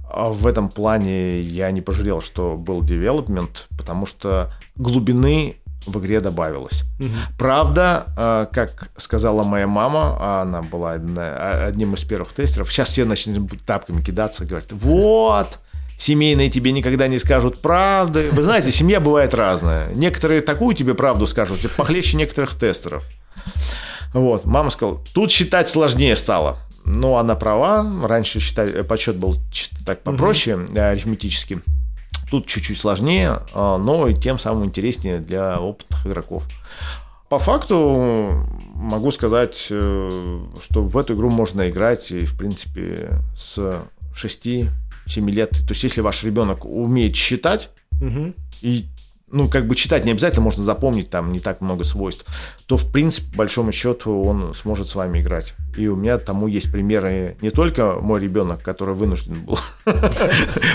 [0.09, 6.19] А в этом плане я не пожалел, что был девелопмент, потому что глубины в игре
[6.19, 6.83] добавилось.
[6.99, 7.09] Угу.
[7.37, 13.05] Правда, э, как сказала моя мама, а она была одним из первых тестеров, сейчас все
[13.05, 15.59] начнут тапками кидаться, говорят, вот,
[15.97, 18.29] семейные тебе никогда не скажут правды.
[18.31, 19.93] Вы знаете, семья бывает разная.
[19.93, 23.03] Некоторые такую тебе правду скажут, похлеще некоторых тестеров.
[24.13, 26.57] Вот, мама сказала, тут считать сложнее стало.
[26.85, 27.85] Ну, она права.
[28.07, 29.35] Раньше считать, подсчет был
[29.85, 30.79] так попроще, угу.
[30.79, 31.61] арифметически.
[32.29, 36.43] Тут чуть-чуть сложнее, а, но и тем самым интереснее для опытных игроков.
[37.29, 43.81] По факту могу сказать, э, что в эту игру можно играть и, в принципе, с
[44.15, 44.69] 6-7
[45.29, 45.51] лет.
[45.51, 47.69] То есть, если ваш ребенок умеет считать
[48.01, 48.33] угу.
[48.61, 48.85] и
[49.29, 52.25] ну, как бы читать не обязательно, можно запомнить там не так много свойств,
[52.65, 55.53] то, в принципе, по большому счету, он сможет с вами играть.
[55.75, 59.59] И у меня тому есть примеры не только мой ребенок, который вынужден был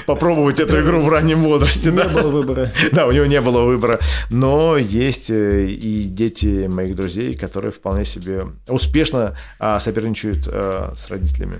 [0.07, 1.91] попробовать эту игру в раннем возрасте.
[1.91, 2.73] Не было выбора.
[2.93, 3.99] Да, у него не было выбора.
[4.31, 11.09] Но есть э, и дети моих друзей, которые вполне себе успешно а, соперничают а, с
[11.09, 11.59] родителями.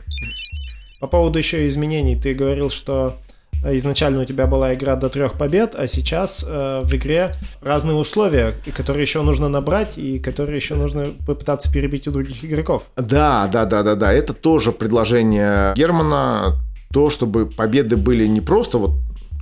[1.01, 3.19] По поводу еще изменений, ты говорил, что
[3.65, 8.55] изначально у тебя была игра до трех побед, а сейчас э, в игре разные условия,
[8.75, 12.85] которые еще нужно набрать и которые еще нужно попытаться перебить у других игроков.
[12.97, 14.13] Да, да, да, да, да.
[14.13, 16.57] Это тоже предложение Германа,
[16.93, 18.93] то, чтобы победы были не просто вот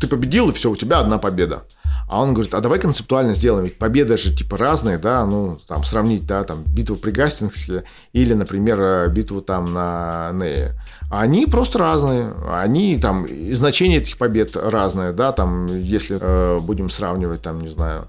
[0.00, 1.62] ты победил и все, у тебя одна победа.
[2.08, 5.84] А он говорит, а давай концептуально сделаем, ведь победы же типа разные, да, ну, там,
[5.84, 10.72] сравнить, да, там, битву при Гастингсе или, например, битву там на Нее.
[11.10, 16.88] Они просто разные, они там, и значение этих побед разное, да, там, если э, будем
[16.88, 18.06] сравнивать, там, не знаю,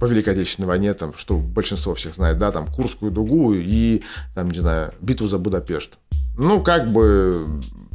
[0.00, 4.02] по Великой Отечественной войне, там, что большинство всех знает, да, там, Курскую дугу и,
[4.34, 5.98] там, не знаю, битву за Будапешт.
[6.38, 7.46] Ну, как бы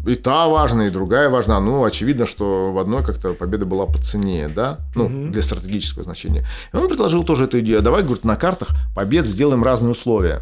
[0.08, 1.60] и та важна, и другая важна.
[1.60, 5.28] Ну, очевидно, что в одной как-то победа была по цене, да, ну, угу.
[5.28, 6.46] для стратегического значения.
[6.74, 7.82] И он предложил тоже эту идею.
[7.82, 10.42] Давай, говорит, на картах побед сделаем разные условия.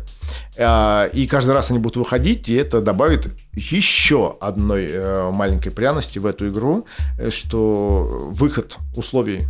[0.57, 6.19] А, и каждый раз они будут выходить, и это добавит еще одной э, маленькой пряности
[6.19, 6.85] в эту игру,
[7.17, 9.47] э, что выход условий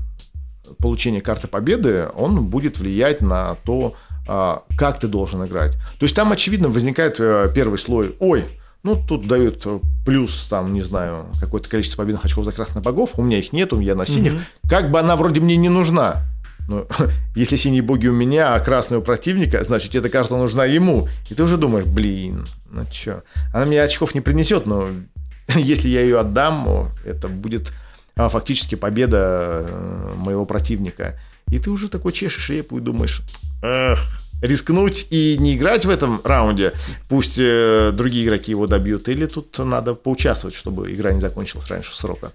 [0.80, 3.96] получения карты победы, он будет влиять на то,
[4.28, 5.74] а, как ты должен играть.
[6.00, 8.46] То есть там, очевидно, возникает э, первый слой, ой,
[8.86, 9.66] Ну, тут дают
[10.06, 13.14] плюс, там, не знаю, какое-то количество победных очков за красных богов.
[13.18, 14.34] У меня их нету, я на синих.
[14.34, 14.42] Угу.
[14.70, 16.24] Как бы она вроде мне не нужна.
[16.68, 16.86] Но
[17.36, 21.10] если синие боги у меня, а красные у противника, значит, эта карта нужна ему.
[21.32, 23.24] И ты уже думаешь, блин, ну чё.
[23.52, 24.88] Она мне очков не принесет, но
[25.56, 27.74] если я ее отдам, это будет
[28.16, 31.20] а, фактически победа э, моего противника.
[31.48, 33.24] И ты уже такой чешешь репу и думаешь,
[33.64, 34.00] эх,
[34.42, 36.74] рискнуть и не играть в этом раунде,
[37.10, 41.96] пусть э, другие игроки его добьют, или тут надо поучаствовать, чтобы игра не закончилась раньше
[41.96, 42.32] срока.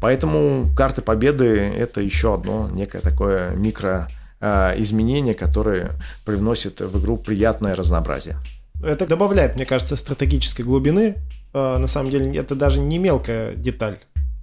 [0.00, 1.46] Поэтому карты победы–
[1.78, 4.08] это еще одно некое такое микро
[4.40, 5.92] э, изменение, которое
[6.24, 8.36] привносит в игру приятное разнообразие.
[8.82, 11.16] Это добавляет, мне кажется, стратегической глубины.
[11.52, 13.98] Э, на самом деле это даже не мелкая деталь.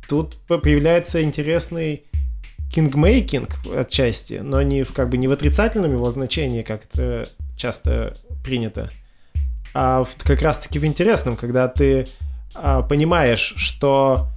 [0.08, 2.04] Тут появляется интересный
[2.72, 8.16] кингмейкинг отчасти, но не в, как бы не в отрицательном его значении, как это часто
[8.44, 8.90] принято,
[9.74, 12.08] а в, как раз-таки в интересном, когда ты
[12.54, 14.30] а, понимаешь, что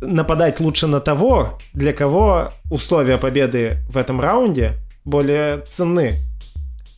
[0.00, 4.74] нападать лучше на того, для кого условия победы в этом раунде
[5.04, 6.14] более ценны.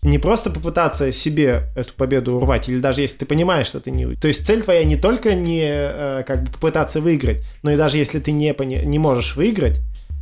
[0.02, 4.14] Не просто попытаться себе эту победу урвать, или даже если ты понимаешь, что ты не...
[4.16, 7.98] То есть цель твоя не только не э, как бы попытаться выиграть, но и даже
[7.98, 8.76] если ты не, пони...
[8.76, 9.78] не можешь выиграть,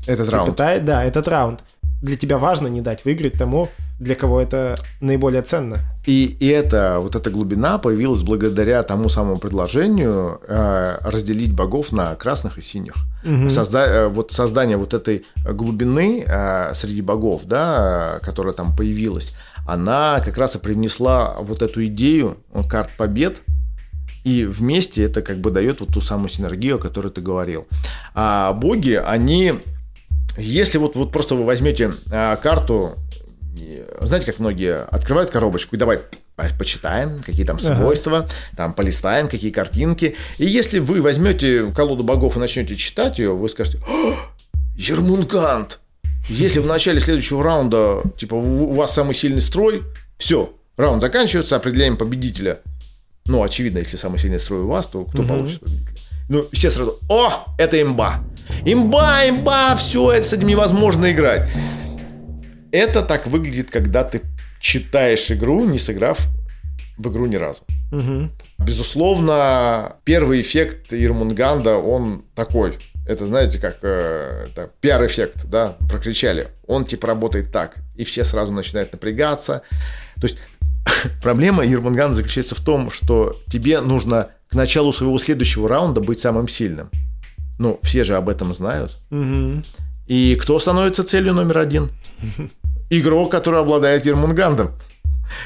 [0.09, 0.51] этот раунд.
[0.51, 1.61] Пытай, да, этот раунд.
[2.01, 3.69] Для тебя важно не дать выиграть тому,
[3.99, 5.79] для кого это наиболее ценно.
[6.07, 12.15] И, и это, вот эта глубина появилась благодаря тому самому предложению э, разделить богов на
[12.15, 12.95] красных и синих.
[13.25, 13.51] Угу.
[13.51, 19.35] Созда, э, вот создание вот этой глубины э, среди богов, да, которая там появилась,
[19.67, 23.43] она как раз и привнесла вот эту идею карт побед,
[24.23, 27.67] и вместе это как бы дает вот ту самую синергию, о которой ты говорил.
[28.15, 29.55] А боги, они
[30.39, 32.97] если вот, вот просто вы возьмете а, карту,
[34.01, 36.01] знаете, как многие открывают коробочку и давай
[36.59, 38.29] почитаем, какие там свойства, ага.
[38.57, 40.15] там полистаем, какие картинки.
[40.39, 43.81] И если вы возьмете колоду богов и начнете читать ее, вы скажете,
[44.77, 45.81] Ермунгант!
[46.29, 49.83] Если в начале следующего раунда, типа, у вас самый сильный строй,
[50.19, 52.61] все, раунд заканчивается, определяем победителя.
[53.27, 55.29] Ну, очевидно, если самый сильный строй у вас, то кто угу.
[55.29, 55.97] получит победителя?
[56.29, 58.21] Ну, все сразу, о, это имба.
[58.65, 61.49] Имба, имба, все, это с этим невозможно играть.
[62.71, 64.23] Это так выглядит, когда ты
[64.61, 66.27] читаешь игру, не сыграв
[66.99, 67.61] в игру ни разу.
[67.93, 68.29] Угу.
[68.59, 72.79] Безусловно, первый эффект Ирмунганда, он такой.
[73.07, 74.49] Это, знаете, как э,
[74.83, 76.49] пиар-эффект, да, прокричали.
[76.67, 77.77] Он типа работает так.
[77.97, 79.63] И все сразу начинают напрягаться.
[80.21, 80.37] То есть
[81.23, 86.49] проблема Ирмунганда заключается в том, что тебе нужно к началу своего следующего раунда быть самым
[86.49, 86.91] сильным.
[87.59, 88.99] Ну, все же об этом знают.
[89.11, 89.63] Угу.
[90.07, 91.91] И кто становится целью номер один?
[92.91, 94.73] Игрок, который обладает Ермунгандом.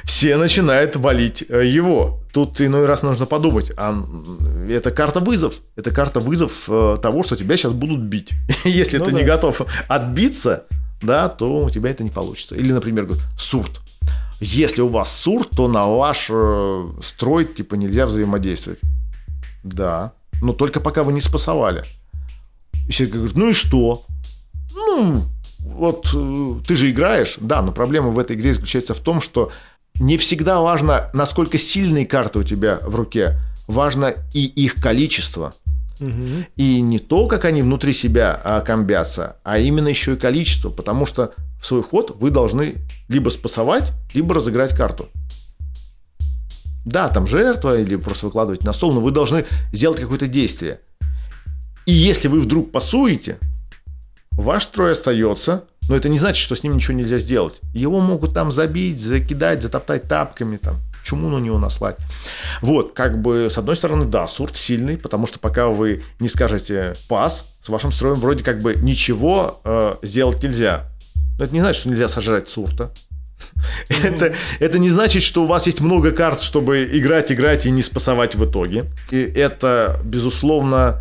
[0.05, 2.21] Все начинают валить э, его.
[2.33, 3.95] Тут иной раз нужно подумать, а
[4.71, 5.55] это карта вызов.
[5.75, 8.31] Это карта вызов э, того, что тебя сейчас будут бить.
[8.65, 9.19] Если ну, ты да.
[9.19, 10.65] не готов отбиться,
[11.03, 12.55] да, то у тебя это не получится.
[12.55, 13.81] Или, например, сурт.
[14.43, 18.81] Если у вас сурт, то на ваш э, строй типа нельзя взаимодействовать.
[19.63, 21.85] Да, но только пока вы не спасовали.
[22.89, 24.05] И все говорят, ну и что?
[24.75, 25.23] Ну,
[25.61, 27.37] вот э, ты же играешь.
[27.41, 29.53] Да, но проблема в этой игре заключается в том, что
[30.01, 33.39] не всегда важно, насколько сильные карты у тебя в руке.
[33.69, 35.55] Важно и их количество.
[36.01, 36.47] Угу.
[36.57, 40.69] И не то, как они внутри себя а, комбятся, а именно еще и количество.
[40.69, 42.75] Потому что в свой ход вы должны
[43.09, 45.09] либо спасовать, либо разыграть карту.
[46.85, 50.81] Да, там жертва или просто выкладывать на стол, но вы должны сделать какое-то действие–
[51.85, 53.39] и если вы вдруг пасуете,
[54.33, 57.55] ваш строй остается, но это не значит, что с ним ничего нельзя сделать.
[57.75, 61.97] Его могут там забить, закидать, затоптать тапками, там, чуму на него наслать.
[62.61, 66.95] Вот, как бы, с одной стороны, да, сурт сильный, потому что пока вы не скажете
[67.09, 70.87] пас, с вашим строем вроде как бы ничего э, сделать нельзя.
[71.43, 72.93] Но это не значит, что нельзя сожрать сурта.
[74.05, 77.83] Это, это не значит, что у вас есть много карт, чтобы играть, играть и не
[77.83, 78.85] спасовать в итоге.
[79.11, 81.01] И это, безусловно,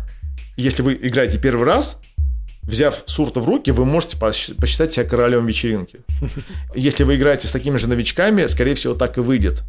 [0.56, 1.98] если вы играете первый раз,
[2.62, 6.00] взяв Сурта в руки, вы можете посчитать себя королем вечеринки.
[6.74, 9.62] Если вы играете с такими же новичками, скорее всего, так и выйдет.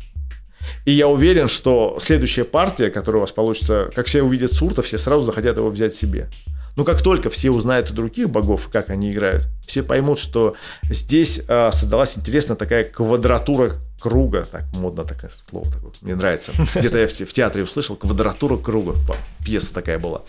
[0.86, 4.98] И я уверен, что следующая партия, которая у вас получится, как все увидят Сурта, все
[4.98, 6.30] сразу захотят его взять себе.
[6.76, 10.56] Но как только все узнают о других богов, как они играют, все поймут, что
[10.90, 16.52] здесь э, создалась интересная такая квадратура круга, так модно такое слово такое, мне нравится.
[16.76, 18.96] Где-то я в, в театре услышал квадратура круга,
[19.46, 20.24] пьеса такая была.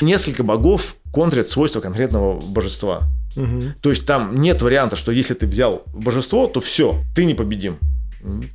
[0.00, 3.02] Несколько богов контрят свойства конкретного божества.
[3.36, 3.62] Угу.
[3.80, 7.78] То есть там нет варианта, что если ты взял божество, то все, ты непобедим.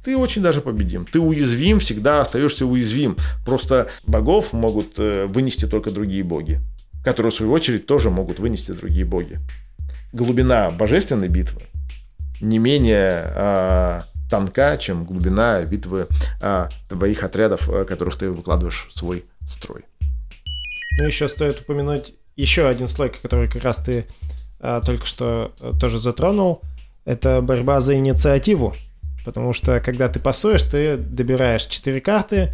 [0.03, 1.05] ты очень даже победим.
[1.05, 3.17] Ты уязвим, всегда остаешься уязвим.
[3.45, 6.59] Просто богов могут э, вынести только другие боги,
[7.03, 9.39] которые, в свою очередь, тоже могут вынести другие боги.
[10.13, 11.61] Глубина божественной битвы
[12.43, 16.07] не менее а, тонка, чем глубина битвы
[16.41, 19.85] а, твоих отрядов, а, которых ты выкладываешь в свой строй.
[20.97, 24.05] Ну, еще стоит упомянуть еще один слой, который как раз ты
[24.59, 26.61] а, только что а, тоже затронул.
[27.05, 28.75] Это борьба за инициативу.
[29.25, 32.53] Потому что когда ты пасуешь, ты добираешь 4 карты,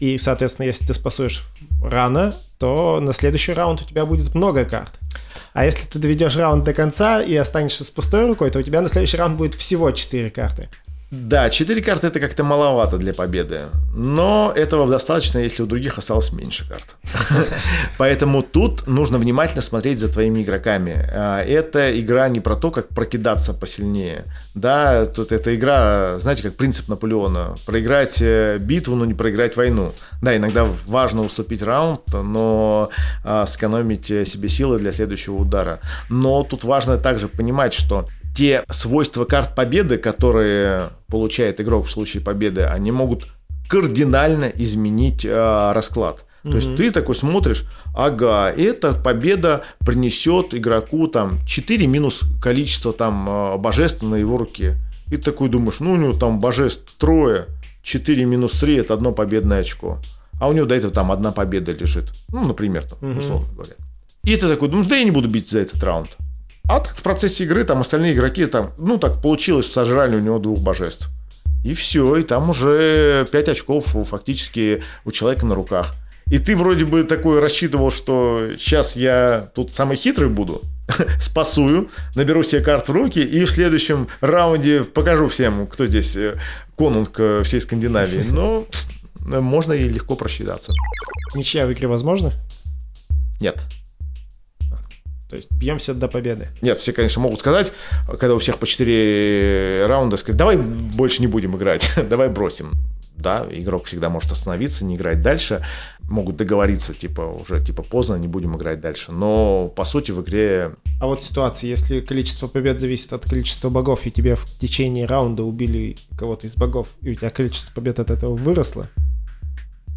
[0.00, 1.44] и, соответственно, если ты спасуешь
[1.82, 4.98] рано, то на следующий раунд у тебя будет много карт.
[5.52, 8.80] А если ты доведешь раунд до конца и останешься с пустой рукой, то у тебя
[8.80, 10.68] на следующий раунд будет всего 4 карты.
[11.10, 13.60] Да, 4 карты это как-то маловато для победы.
[13.94, 16.96] Но этого достаточно, если у других осталось меньше карт.
[17.98, 21.08] Поэтому тут нужно внимательно смотреть за твоими игроками.
[21.10, 24.26] А, это игра не про то, как прокидаться посильнее.
[24.54, 27.56] Да, тут эта игра, знаете, как принцип Наполеона.
[27.64, 29.94] Проиграть э, битву, но не проиграть войну.
[30.20, 32.90] Да, иногда важно уступить раунд, но
[33.24, 35.80] а, сэкономить э, себе силы для следующего удара.
[36.10, 38.06] Но тут важно также понимать, что
[38.38, 43.26] те свойства карт победы, которые получает игрок в случае победы, они могут
[43.68, 46.24] кардинально изменить э, расклад.
[46.44, 46.54] То mm-hmm.
[46.54, 47.64] есть ты такой смотришь,
[47.96, 54.76] ага, эта победа принесет игроку там 4 минус количество там э, божеств на его руке.
[55.08, 57.46] И ты такой думаешь, ну у него там божеств трое,
[57.82, 59.98] 4 минус 3 это одно победное очко.
[60.38, 62.12] А у него до этого там одна победа лежит.
[62.28, 63.18] Ну, например, там, mm-hmm.
[63.18, 63.74] условно говоря.
[64.22, 66.10] И ты такой думаешь, да я не буду бить за этот раунд.
[66.68, 70.38] А так в процессе игры там остальные игроки там, ну так получилось, сожрали у него
[70.38, 71.08] двух божеств.
[71.64, 75.94] И все, и там уже 5 очков фактически у человека на руках.
[76.30, 80.62] И ты вроде бы такой рассчитывал, что сейчас я тут самый хитрый буду,
[81.20, 86.38] спасую, наберу себе карт в руки и в следующем раунде покажу всем, кто здесь э,
[86.76, 88.26] конунг э, всей Скандинавии.
[88.28, 88.66] Но
[89.20, 90.72] можно и легко просчитаться.
[91.34, 92.32] Ничья в игре возможно?
[93.40, 93.58] Нет.
[95.28, 96.48] То есть бьемся до победы.
[96.62, 97.72] Нет, все, конечно, могут сказать,
[98.18, 102.72] когда у всех по 4 раунда, сказать, давай больше не будем играть, давай бросим.
[103.18, 105.64] Да, игрок всегда может остановиться, не играть дальше.
[106.08, 109.12] Могут договориться, типа, уже типа поздно, не будем играть дальше.
[109.12, 110.70] Но, по сути, в игре...
[111.00, 115.42] А вот ситуация, если количество побед зависит от количества богов, и тебе в течение раунда
[115.42, 118.88] убили кого-то из богов, и у тебя количество побед от этого выросло,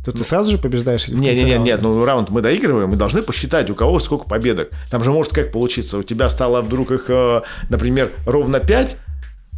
[0.03, 1.07] то ты сразу же побеждаешь?
[1.07, 4.25] Или нет, нет, нет, нет, ну раунд мы доигрываем, мы должны посчитать, у кого сколько
[4.27, 4.71] победок.
[4.89, 8.97] Там же может как получиться, у тебя стало вдруг их, э, например, ровно 5,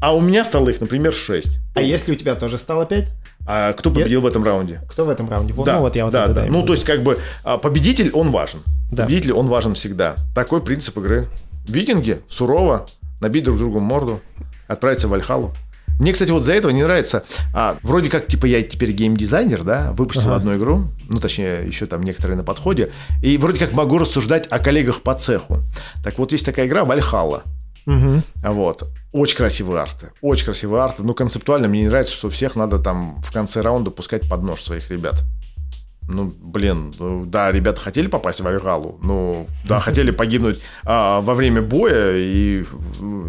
[0.01, 1.59] а у меня стало их, например, 6.
[1.75, 3.07] А если у тебя тоже стало 5?
[3.45, 4.23] А кто победил Нет?
[4.23, 4.81] в этом раунде?
[4.89, 5.53] Кто в этом раунде?
[5.53, 6.45] Да, ну вот я вот да, это, да.
[6.45, 8.59] Ну то есть как бы а, победитель он важен.
[8.91, 9.03] Да.
[9.03, 10.15] Победитель он важен всегда.
[10.33, 11.27] Такой принцип игры.
[11.67, 12.87] Викинги сурово
[13.19, 14.21] набить друг другу морду,
[14.67, 15.53] отправиться в Вальхалу.
[16.03, 17.23] Мне, кстати, вот за этого не нравится.
[17.53, 20.35] А, вроде как, типа, я теперь геймдизайнер, да, выпустил ага.
[20.35, 22.91] одну игру, ну, точнее, еще там некоторые на подходе,
[23.21, 25.59] и вроде как могу рассуждать о коллегах по цеху.
[26.03, 27.43] Так вот, есть такая игра Вальхалла.
[27.85, 28.21] Угу.
[28.43, 28.83] Вот.
[29.13, 30.11] Очень красивые арты.
[30.19, 31.03] Очень красивые арты.
[31.03, 34.61] Ну, концептуально мне не нравится, что всех надо там в конце раунда пускать под нож
[34.61, 35.23] своих ребят.
[36.07, 41.33] Ну, блин, ну, да, ребята хотели попасть в Альгалу, ну, да, хотели погибнуть а, во
[41.33, 42.65] время боя, и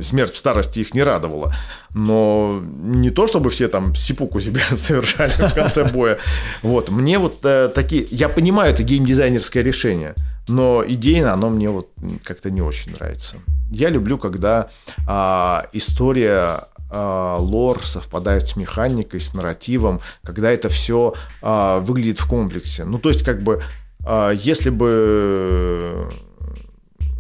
[0.03, 1.55] смерть в старости их не радовала.
[1.95, 6.19] Но не то, чтобы все там сипуку себе совершали в конце боя.
[6.63, 8.07] Вот, мне вот э, такие...
[8.11, 10.15] Я понимаю, это геймдизайнерское решение,
[10.49, 11.91] но идейно оно мне вот
[12.25, 13.37] как-то не очень нравится.
[13.71, 14.69] Я люблю, когда
[15.07, 22.27] а, история а, лор совпадает с механикой, с нарративом, когда это все а, выглядит в
[22.27, 22.85] комплексе.
[22.85, 23.63] Ну, то есть, как бы,
[24.05, 26.09] а, если бы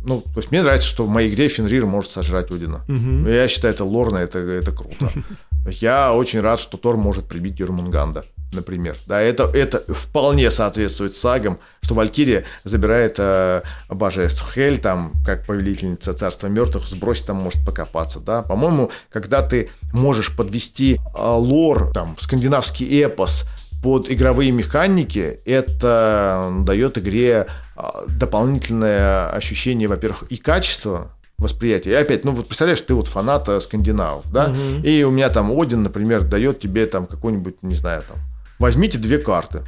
[0.06, 2.82] ну, то есть мне нравится, что в моей игре Фенрир может сожрать Одина.
[2.88, 3.26] Угу.
[3.28, 5.10] Я считаю, это лорно, это, это круто.
[5.66, 8.96] Я очень рад, что Тор может прибить Юрмунганда например.
[9.06, 14.44] Да, это, это вполне соответствует сагам, что Валькирия забирает э, божеств.
[14.54, 18.20] Хель, там, как повелительница царства мертвых, сбросить там может покопаться.
[18.20, 18.42] Да?
[18.42, 23.44] По-моему, когда ты можешь подвести э, лор, там, скандинавский эпос
[23.82, 27.46] под игровые механики, это дает игре
[27.76, 31.94] э, дополнительное ощущение, во-первых, и качества, восприятие.
[31.94, 34.86] И опять, ну вот представляешь, ты вот фанат скандинавов, да, угу.
[34.86, 38.18] и у меня там Один, например, дает тебе там какой-нибудь, не знаю, там
[38.58, 39.62] возьмите две карты.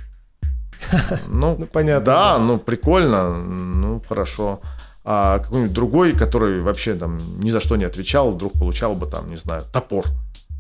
[1.29, 2.05] Ну, ну понятно.
[2.05, 4.61] Да, ну прикольно, ну хорошо.
[5.05, 9.31] А какой-нибудь другой, который вообще там ни за что не отвечал, вдруг получал бы там,
[9.31, 10.05] не знаю, топор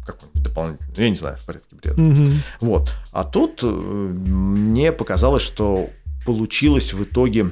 [0.07, 0.95] какой-нибудь дополнительный.
[0.97, 2.01] Я не знаю, в порядке бреда.
[2.01, 2.33] Угу.
[2.61, 2.91] Вот.
[3.11, 5.91] А тут э, мне показалось, что
[6.25, 7.51] получилось в итоге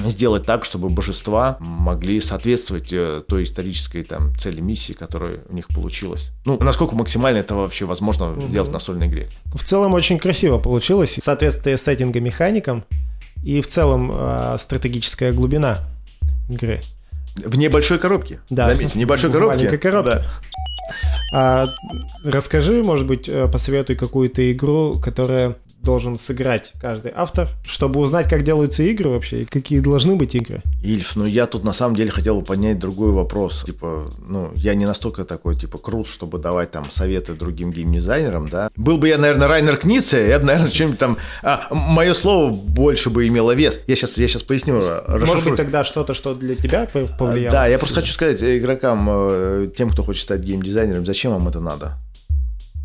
[0.00, 5.68] сделать так, чтобы божества могли соответствовать э, той исторической там цели миссии, которая у них
[5.68, 6.30] получилась.
[6.44, 8.48] Ну, насколько максимально это вообще возможно угу.
[8.48, 9.26] сделать в настольной игре.
[9.46, 11.18] В целом очень красиво получилось.
[11.22, 12.84] Соответствие сеттинга механикам
[13.42, 15.80] и в целом э, стратегическая глубина
[16.48, 16.82] игры.
[17.36, 18.40] В небольшой коробке.
[18.50, 18.66] Да.
[18.66, 19.56] Заметь, в небольшой коробке.
[19.56, 20.10] Маленькой коробке.
[20.10, 20.26] Да.
[21.32, 21.66] А,
[22.24, 28.44] расскажи, может быть, э, посоветуй какую-то игру, которая должен сыграть каждый автор, чтобы узнать, как
[28.44, 30.62] делаются игры вообще и какие должны быть игры.
[30.82, 33.62] Ильф, ну я тут на самом деле хотел бы поднять другой вопрос.
[33.64, 38.70] Типа, ну, я не настолько такой, типа, крут, чтобы давать там советы другим геймдизайнерам, да.
[38.76, 41.18] Был бы я, наверное, Райнер Книце, я бы, наверное, чем-нибудь там...
[41.42, 43.80] А, мое слово больше бы имело вес.
[43.86, 44.82] Я сейчас, я сейчас поясню.
[45.08, 47.52] Может быть, тогда что-то, что для тебя повлияло?
[47.52, 51.60] Да, я просто хочу сказать игрокам, э, тем, кто хочет стать геймдизайнером, зачем вам это
[51.60, 51.96] надо?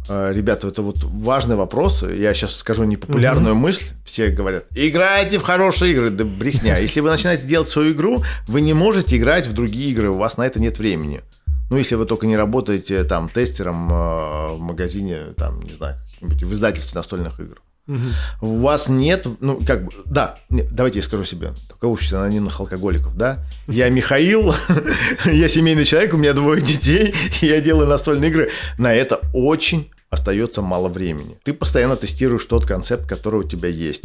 [0.09, 2.03] Э, ребята, это вот важный вопрос.
[2.03, 3.61] Я сейчас скажу непопулярную угу.
[3.61, 3.85] мысль.
[4.05, 6.09] Все говорят, играйте в хорошие игры.
[6.09, 6.77] Да брехня.
[6.77, 10.09] Если вы начинаете делать свою игру, вы не можете играть в другие игры.
[10.09, 11.21] У вас на это нет времени.
[11.69, 16.53] Ну, если вы только не работаете там тестером э, в магазине, там, не знаю, в
[16.53, 17.61] издательстве настольных игр.
[17.87, 18.47] Угу.
[18.47, 23.17] У вас нет, ну, как бы, да, давайте я скажу себе, только учится анонимных алкоголиков,
[23.17, 23.39] да?
[23.67, 24.55] Я Михаил,
[25.25, 28.51] я семейный человек, у меня двое детей, я делаю настольные игры.
[28.77, 31.37] На это очень остается мало времени.
[31.43, 34.03] Ты постоянно тестируешь тот концепт, который у тебя есть.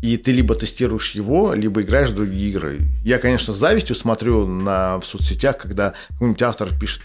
[0.00, 2.78] И ты либо тестируешь его, либо играешь в другие игры.
[3.04, 7.02] Я, конечно, с завистью смотрю на, в соцсетях, когда какой-нибудь автор пишет,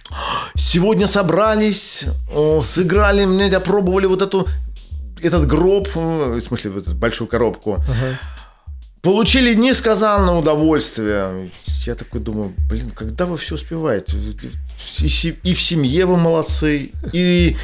[0.55, 2.05] сегодня собрались,
[2.61, 4.47] сыграли, мне опробовали вот эту
[5.23, 7.75] этот гроб, в смысле, вот эту большую коробку.
[7.75, 8.19] Ага.
[9.01, 11.51] Получили несказанное удовольствие.
[11.85, 14.17] Я такой думаю, блин, когда вы все успеваете?
[15.43, 17.57] И в семье вы молодцы, и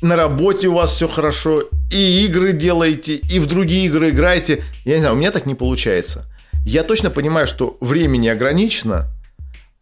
[0.00, 4.62] на работе у вас все хорошо, и игры делаете, и в другие игры играете.
[4.84, 6.24] Я не знаю, у меня так не получается.
[6.64, 9.06] Я точно понимаю, что времени ограничено,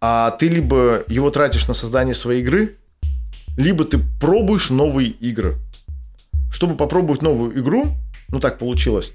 [0.01, 2.75] а ты либо его тратишь на создание своей игры,
[3.57, 5.57] либо ты пробуешь новые игры.
[6.55, 7.97] Чтобы попробовать новую игру,
[8.29, 9.13] ну так получилось,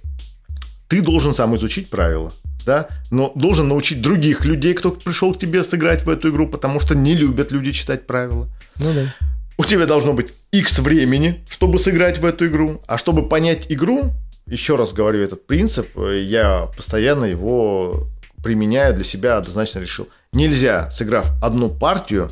[0.89, 2.33] ты должен сам изучить правила,
[2.65, 6.81] да, но должен научить других людей, кто пришел к тебе сыграть в эту игру, потому
[6.81, 8.49] что не любят люди читать правила.
[8.75, 9.15] Ну да.
[9.57, 14.11] У тебя должно быть X времени, чтобы сыграть в эту игру, а чтобы понять игру,
[14.45, 18.05] еще раз говорю этот принцип, я постоянно его
[18.43, 20.09] применяю для себя, однозначно решил.
[20.33, 22.31] Нельзя, сыграв одну партию,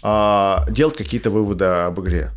[0.00, 2.30] а, делать какие-то выводы об игре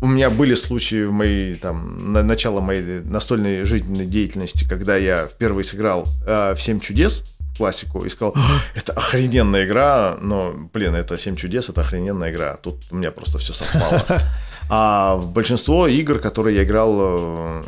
[0.00, 5.26] у меня были случаи в моей, там, на начало моей настольной жизненной деятельности, когда я
[5.26, 7.24] впервые сыграл э, в «Семь чудес»,
[7.56, 8.36] классику, и сказал,
[8.76, 12.56] это охрененная игра, но, блин, это «Семь чудес», это охрененная игра.
[12.56, 14.04] Тут у меня просто все совпало.
[14.70, 17.62] А в большинство игр, которые я играл, э,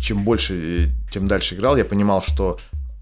[0.00, 2.58] чем больше, тем дальше играл, я понимал, что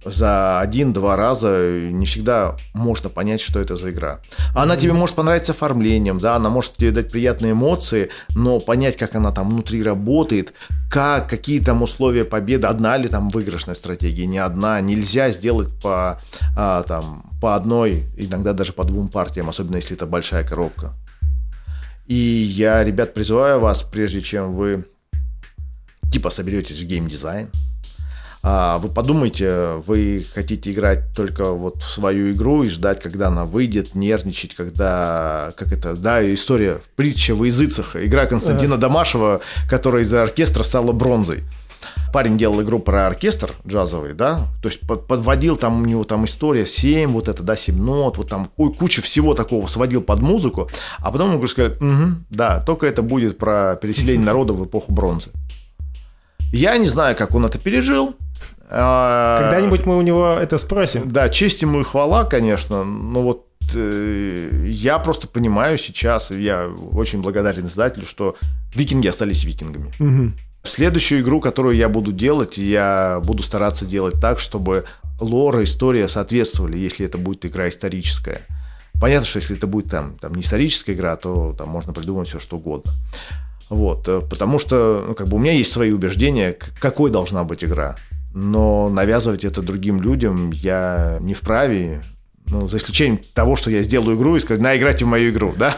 [0.07, 4.21] за один-два раза не всегда можно понять, что это за игра.
[4.55, 9.15] Она тебе может понравиться оформлением, да, она может тебе дать приятные эмоции, но понять, как
[9.15, 10.55] она там внутри работает,
[10.89, 16.21] как, какие там условия победы, одна ли там выигрышная стратегия, не одна, нельзя сделать по,
[16.57, 20.93] а, там, по одной, иногда даже по двум партиям, особенно если это большая коробка.
[22.07, 24.85] И я, ребят, призываю вас, прежде чем вы
[26.13, 27.49] типа соберетесь в геймдизайн,
[28.49, 33.45] а, вы подумайте, вы хотите играть только вот в свою игру и ждать, когда она
[33.45, 40.23] выйдет, нервничать, когда, как это, да, история, притча в языцах, игра Константина Домашева, которая из-за
[40.23, 41.43] оркестра стала бронзой.
[42.13, 46.25] Парень делал игру про оркестр джазовый, да, то есть под, подводил там у него там
[46.25, 50.21] история 7, вот это, да, 7 нот, вот там ой, куча всего такого сводил под
[50.21, 50.71] музыку,
[51.01, 55.31] а потом он сказал, угу, да, только это будет про переселение народа в эпоху бронзы.
[56.53, 58.15] Я не знаю, как он это пережил,
[58.69, 61.11] Когда-нибудь мы у него это спросим.
[61.11, 67.23] Да, честь ему и хвала, конечно, но вот э, я просто понимаю сейчас, я очень
[67.23, 68.37] благодарен издателю, что
[68.75, 69.93] викинги остались викингами.
[70.01, 70.33] Угу.
[70.65, 74.85] Следующую игру, которую я буду делать, я буду стараться делать так, чтобы
[75.21, 78.41] лор и история соответствовали, если это будет игра историческая.
[79.01, 82.41] Понятно, что если это будет там, там не историческая игра, то там можно придумать все
[82.41, 82.93] что угодно.
[83.69, 87.63] Вот, э, потому что ну, как бы у меня есть свои убеждения, какой должна быть
[87.63, 87.97] игра
[88.37, 92.05] но навязывать это другим людям я не вправе,
[92.49, 95.55] ну, за исключением того, что я сделаю игру и скажу, на, играйте в мою игру,
[95.57, 95.75] да,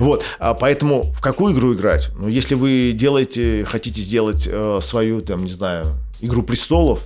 [0.00, 2.10] вот, а поэтому в какую игру играть?
[2.18, 7.02] Ну, если вы делаете, хотите сделать э, свою, там, не знаю, Игру престолов,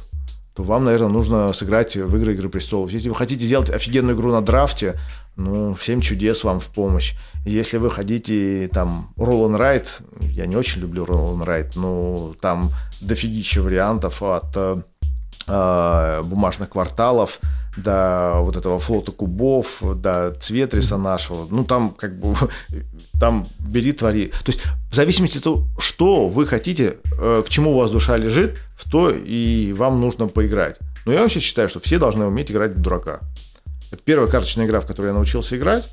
[0.57, 2.90] то вам, наверное, нужно сыграть в игры Игры престолов.
[2.90, 4.98] Если вы хотите сделать офигенную игру на драфте,
[5.36, 7.14] ну, всем чудес вам в помощь.
[7.44, 9.88] Если вы хотите там Roll and Ride,
[10.30, 14.82] я не очень люблю Roll and Ride, но там дофигища вариантов от э,
[15.47, 17.40] бумажных кварталов,
[17.76, 21.47] до вот этого флота кубов, до цветриса нашего.
[21.51, 22.36] Ну, там как бы,
[23.20, 24.28] там бери, твори.
[24.28, 28.16] То есть в зависимости от того, что вы хотите, э, к чему у вас душа
[28.16, 30.78] лежит, в то и вам нужно поиграть.
[31.05, 33.20] Но я вообще считаю, что все должны уметь играть в дурака.
[33.90, 35.88] Это первая карточная игра, в которой я научился играть.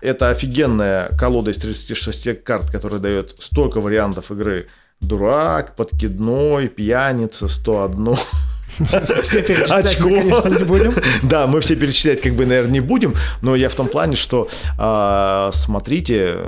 [0.00, 4.68] Это офигенная колода из 36 карт, которая дает столько вариантов игры.
[5.00, 8.16] Дурак, подкидной, пьяница, 101.
[9.22, 10.92] Все перечислять мы, конечно, не будем.
[11.22, 14.48] Да, мы все перечислять, как бы, наверное, не будем, но я в том плане, что
[14.78, 16.38] э, смотрите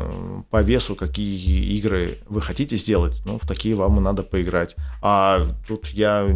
[0.51, 4.77] по весу, какие игры вы хотите сделать, ну, в такие вам и надо поиграть.
[5.03, 6.27] А тут я,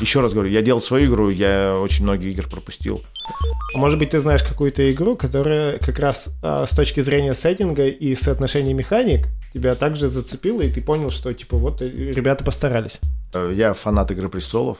[0.00, 3.02] еще раз говорю, я делал свою игру, я очень многие игр пропустил.
[3.74, 7.86] А может быть, ты знаешь какую-то игру, которая как раз э, с точки зрения сеттинга
[7.88, 13.00] и соотношения механик тебя также зацепила, и ты понял, что, типа, вот э, ребята постарались.
[13.34, 14.78] Э, я фанат «Игры престолов»,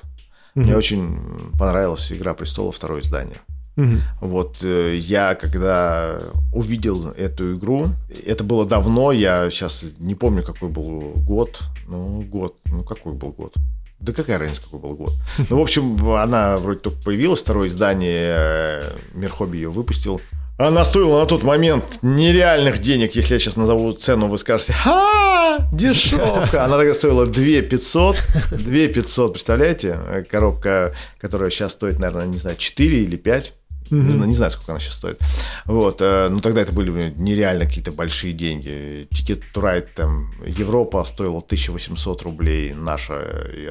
[0.54, 0.64] Угу.
[0.64, 1.18] Мне очень
[1.58, 3.36] понравилась «Игра престолов» второе издание.
[3.76, 3.96] Угу.
[4.20, 6.20] Вот э, я, когда
[6.52, 7.88] увидел эту игру,
[8.26, 11.62] это было давно, я сейчас не помню, какой был год.
[11.88, 13.54] Ну, год, ну какой был год?
[13.98, 15.12] Да какая разница, какой был год?
[15.48, 20.20] Ну, в общем, она вроде только появилась, второе издание, э, Мир Хобби ее выпустил.
[20.66, 25.68] Она стоила на тот момент нереальных денег, если я сейчас назову цену, вы скажете, ха,
[25.72, 26.64] дешевка.
[26.64, 30.24] Она тогда стоила 2 500, 2 500, представляете?
[30.30, 33.54] Коробка, которая сейчас стоит, наверное, не знаю, 4 или 5.
[33.90, 35.20] Не, знаю, не знаю, сколько она сейчас стоит.
[35.66, 36.00] Вот.
[36.00, 39.06] Э, ну, тогда это были нереально какие-то большие деньги.
[39.10, 43.12] To Ride, там, Европа стоила 1800 рублей, наше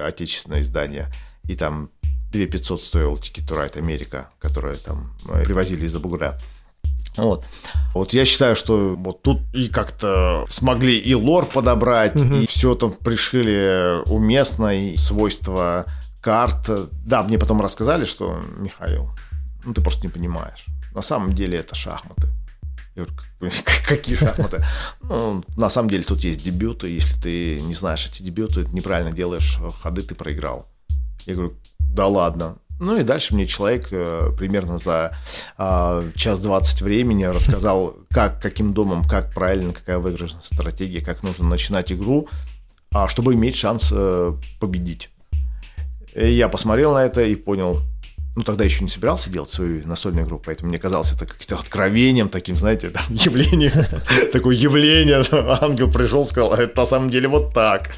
[0.05, 1.07] отечественное издание.
[1.47, 1.89] И там
[2.33, 6.37] 2 500 стоил to Ride Америка, которая там э, привозили из-за бугра.
[7.17, 7.45] Вот.
[7.93, 12.35] Вот я считаю, что вот тут и как-то смогли и лор подобрать, угу.
[12.35, 15.85] и все там пришили уместно, и свойства
[16.21, 16.69] карт.
[17.05, 19.09] Да, мне потом рассказали, что, Михаил,
[19.65, 20.65] ну ты просто не понимаешь.
[20.93, 22.27] На самом деле это шахматы.
[22.95, 23.53] Я говорю,
[23.87, 24.63] какие шахматы?
[25.01, 26.87] Ну, на самом деле тут есть дебюты.
[26.87, 30.67] Если ты не знаешь эти дебюты, неправильно делаешь ходы, ты проиграл.
[31.25, 32.57] Я говорю, да ладно.
[32.81, 35.15] Ну и дальше мне человек э, примерно за
[35.55, 41.47] э, час двадцать времени рассказал, как, каким домом, как правильно, какая выигрышная стратегия, как нужно
[41.47, 42.27] начинать игру,
[42.91, 45.11] а, чтобы иметь шанс э, победить.
[46.15, 47.83] И я посмотрел на это и понял,
[48.35, 52.29] ну, тогда еще не собирался делать свою настольную игру, поэтому мне казалось это каким-то откровением,
[52.29, 53.85] таким, знаете, там, явлением,
[54.33, 55.23] такое явление,
[55.61, 57.91] ангел пришел, сказал, «А это на самом деле вот так.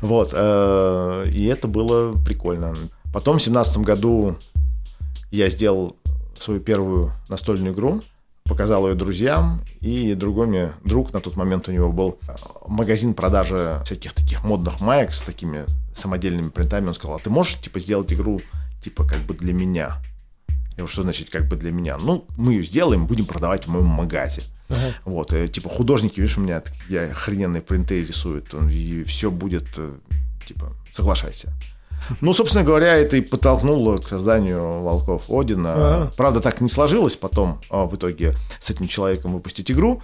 [0.00, 2.76] Вот, э, и это было прикольно.
[3.12, 4.36] Потом в семнадцатом году
[5.30, 5.96] я сделал
[6.38, 8.02] свою первую настольную игру,
[8.44, 12.18] показал ее друзьям, и другой мне друг, на тот момент у него был
[12.66, 17.60] магазин продажи всяких таких модных маек с такими самодельными принтами, он сказал, а ты можешь,
[17.60, 18.40] типа, сделать игру,
[18.82, 20.00] типа, как бы для меня?
[20.48, 21.96] Я говорю, что значит, как бы для меня?
[21.98, 24.42] Ну, мы ее сделаем, будем продавать в моем магазе.
[24.68, 24.94] Ага.
[25.04, 29.66] Вот, и, э, типа, художники, видишь, у меня я охрененные принты рисуют, и все будет,
[29.76, 29.96] э,
[30.46, 31.52] типа, соглашайся.
[32.20, 35.72] Ну, собственно говоря, это и подтолкнуло к созданию «Волков Одина».
[35.74, 36.12] А-а-а.
[36.16, 40.02] Правда, так не сложилось потом а в итоге с этим человеком выпустить игру.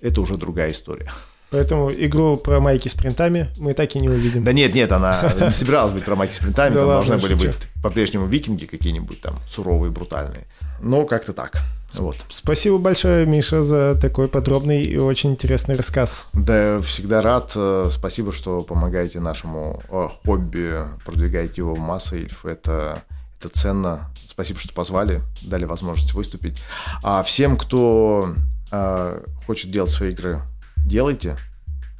[0.00, 1.10] Это уже другая история.
[1.50, 4.42] Поэтому игру про майки с принтами мы так и не увидим.
[4.42, 7.54] Да нет, нет, она не собиралась быть про майки с принтами, там должны были быть
[7.82, 10.44] по-прежнему викинги какие-нибудь там суровые, брутальные.
[10.80, 11.62] Но как-то так.
[11.98, 12.16] Вот.
[12.28, 16.26] Спасибо большое, Миша, за такой подробный и очень интересный рассказ.
[16.32, 17.52] Да, всегда рад.
[17.56, 22.28] Э, спасибо, что помогаете нашему э, хобби, продвигаете его в массы.
[22.44, 23.02] Это,
[23.38, 24.10] это ценно.
[24.26, 26.58] Спасибо, что позвали, дали возможность выступить.
[27.02, 28.34] А всем, кто
[28.70, 30.42] э, хочет делать свои игры,
[30.76, 31.36] делайте,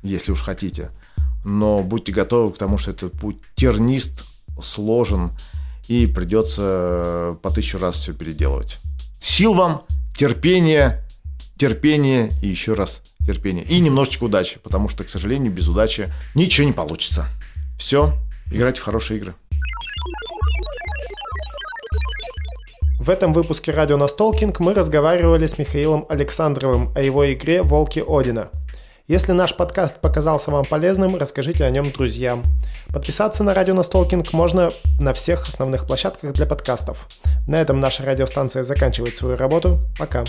[0.03, 0.91] если уж хотите.
[1.45, 4.27] Но будьте готовы к тому, что этот путь тернист,
[4.61, 5.31] сложен,
[5.89, 8.81] и придется по тысячу раз все переделывать.
[9.29, 9.83] Сил вам,
[10.17, 11.05] терпения,
[11.59, 13.65] терпения и еще раз терпения.
[13.65, 17.27] И немножечко удачи, потому что, к сожалению, без удачи ничего не получится.
[17.77, 18.15] Все,
[18.53, 19.35] играйте в хорошие игры.
[23.01, 28.51] В этом выпуске радио Настолкинг мы разговаривали с Михаилом Александровым о его игре «Волки Одина».
[29.09, 32.43] Если наш подкаст показался вам полезным, расскажите о нем друзьям.
[32.89, 37.07] Подписаться на радио Настолкинг можно на всех основных площадках для подкастов.
[37.47, 39.79] На этом наша радиостанция заканчивает свою работу.
[39.97, 40.25] Пока.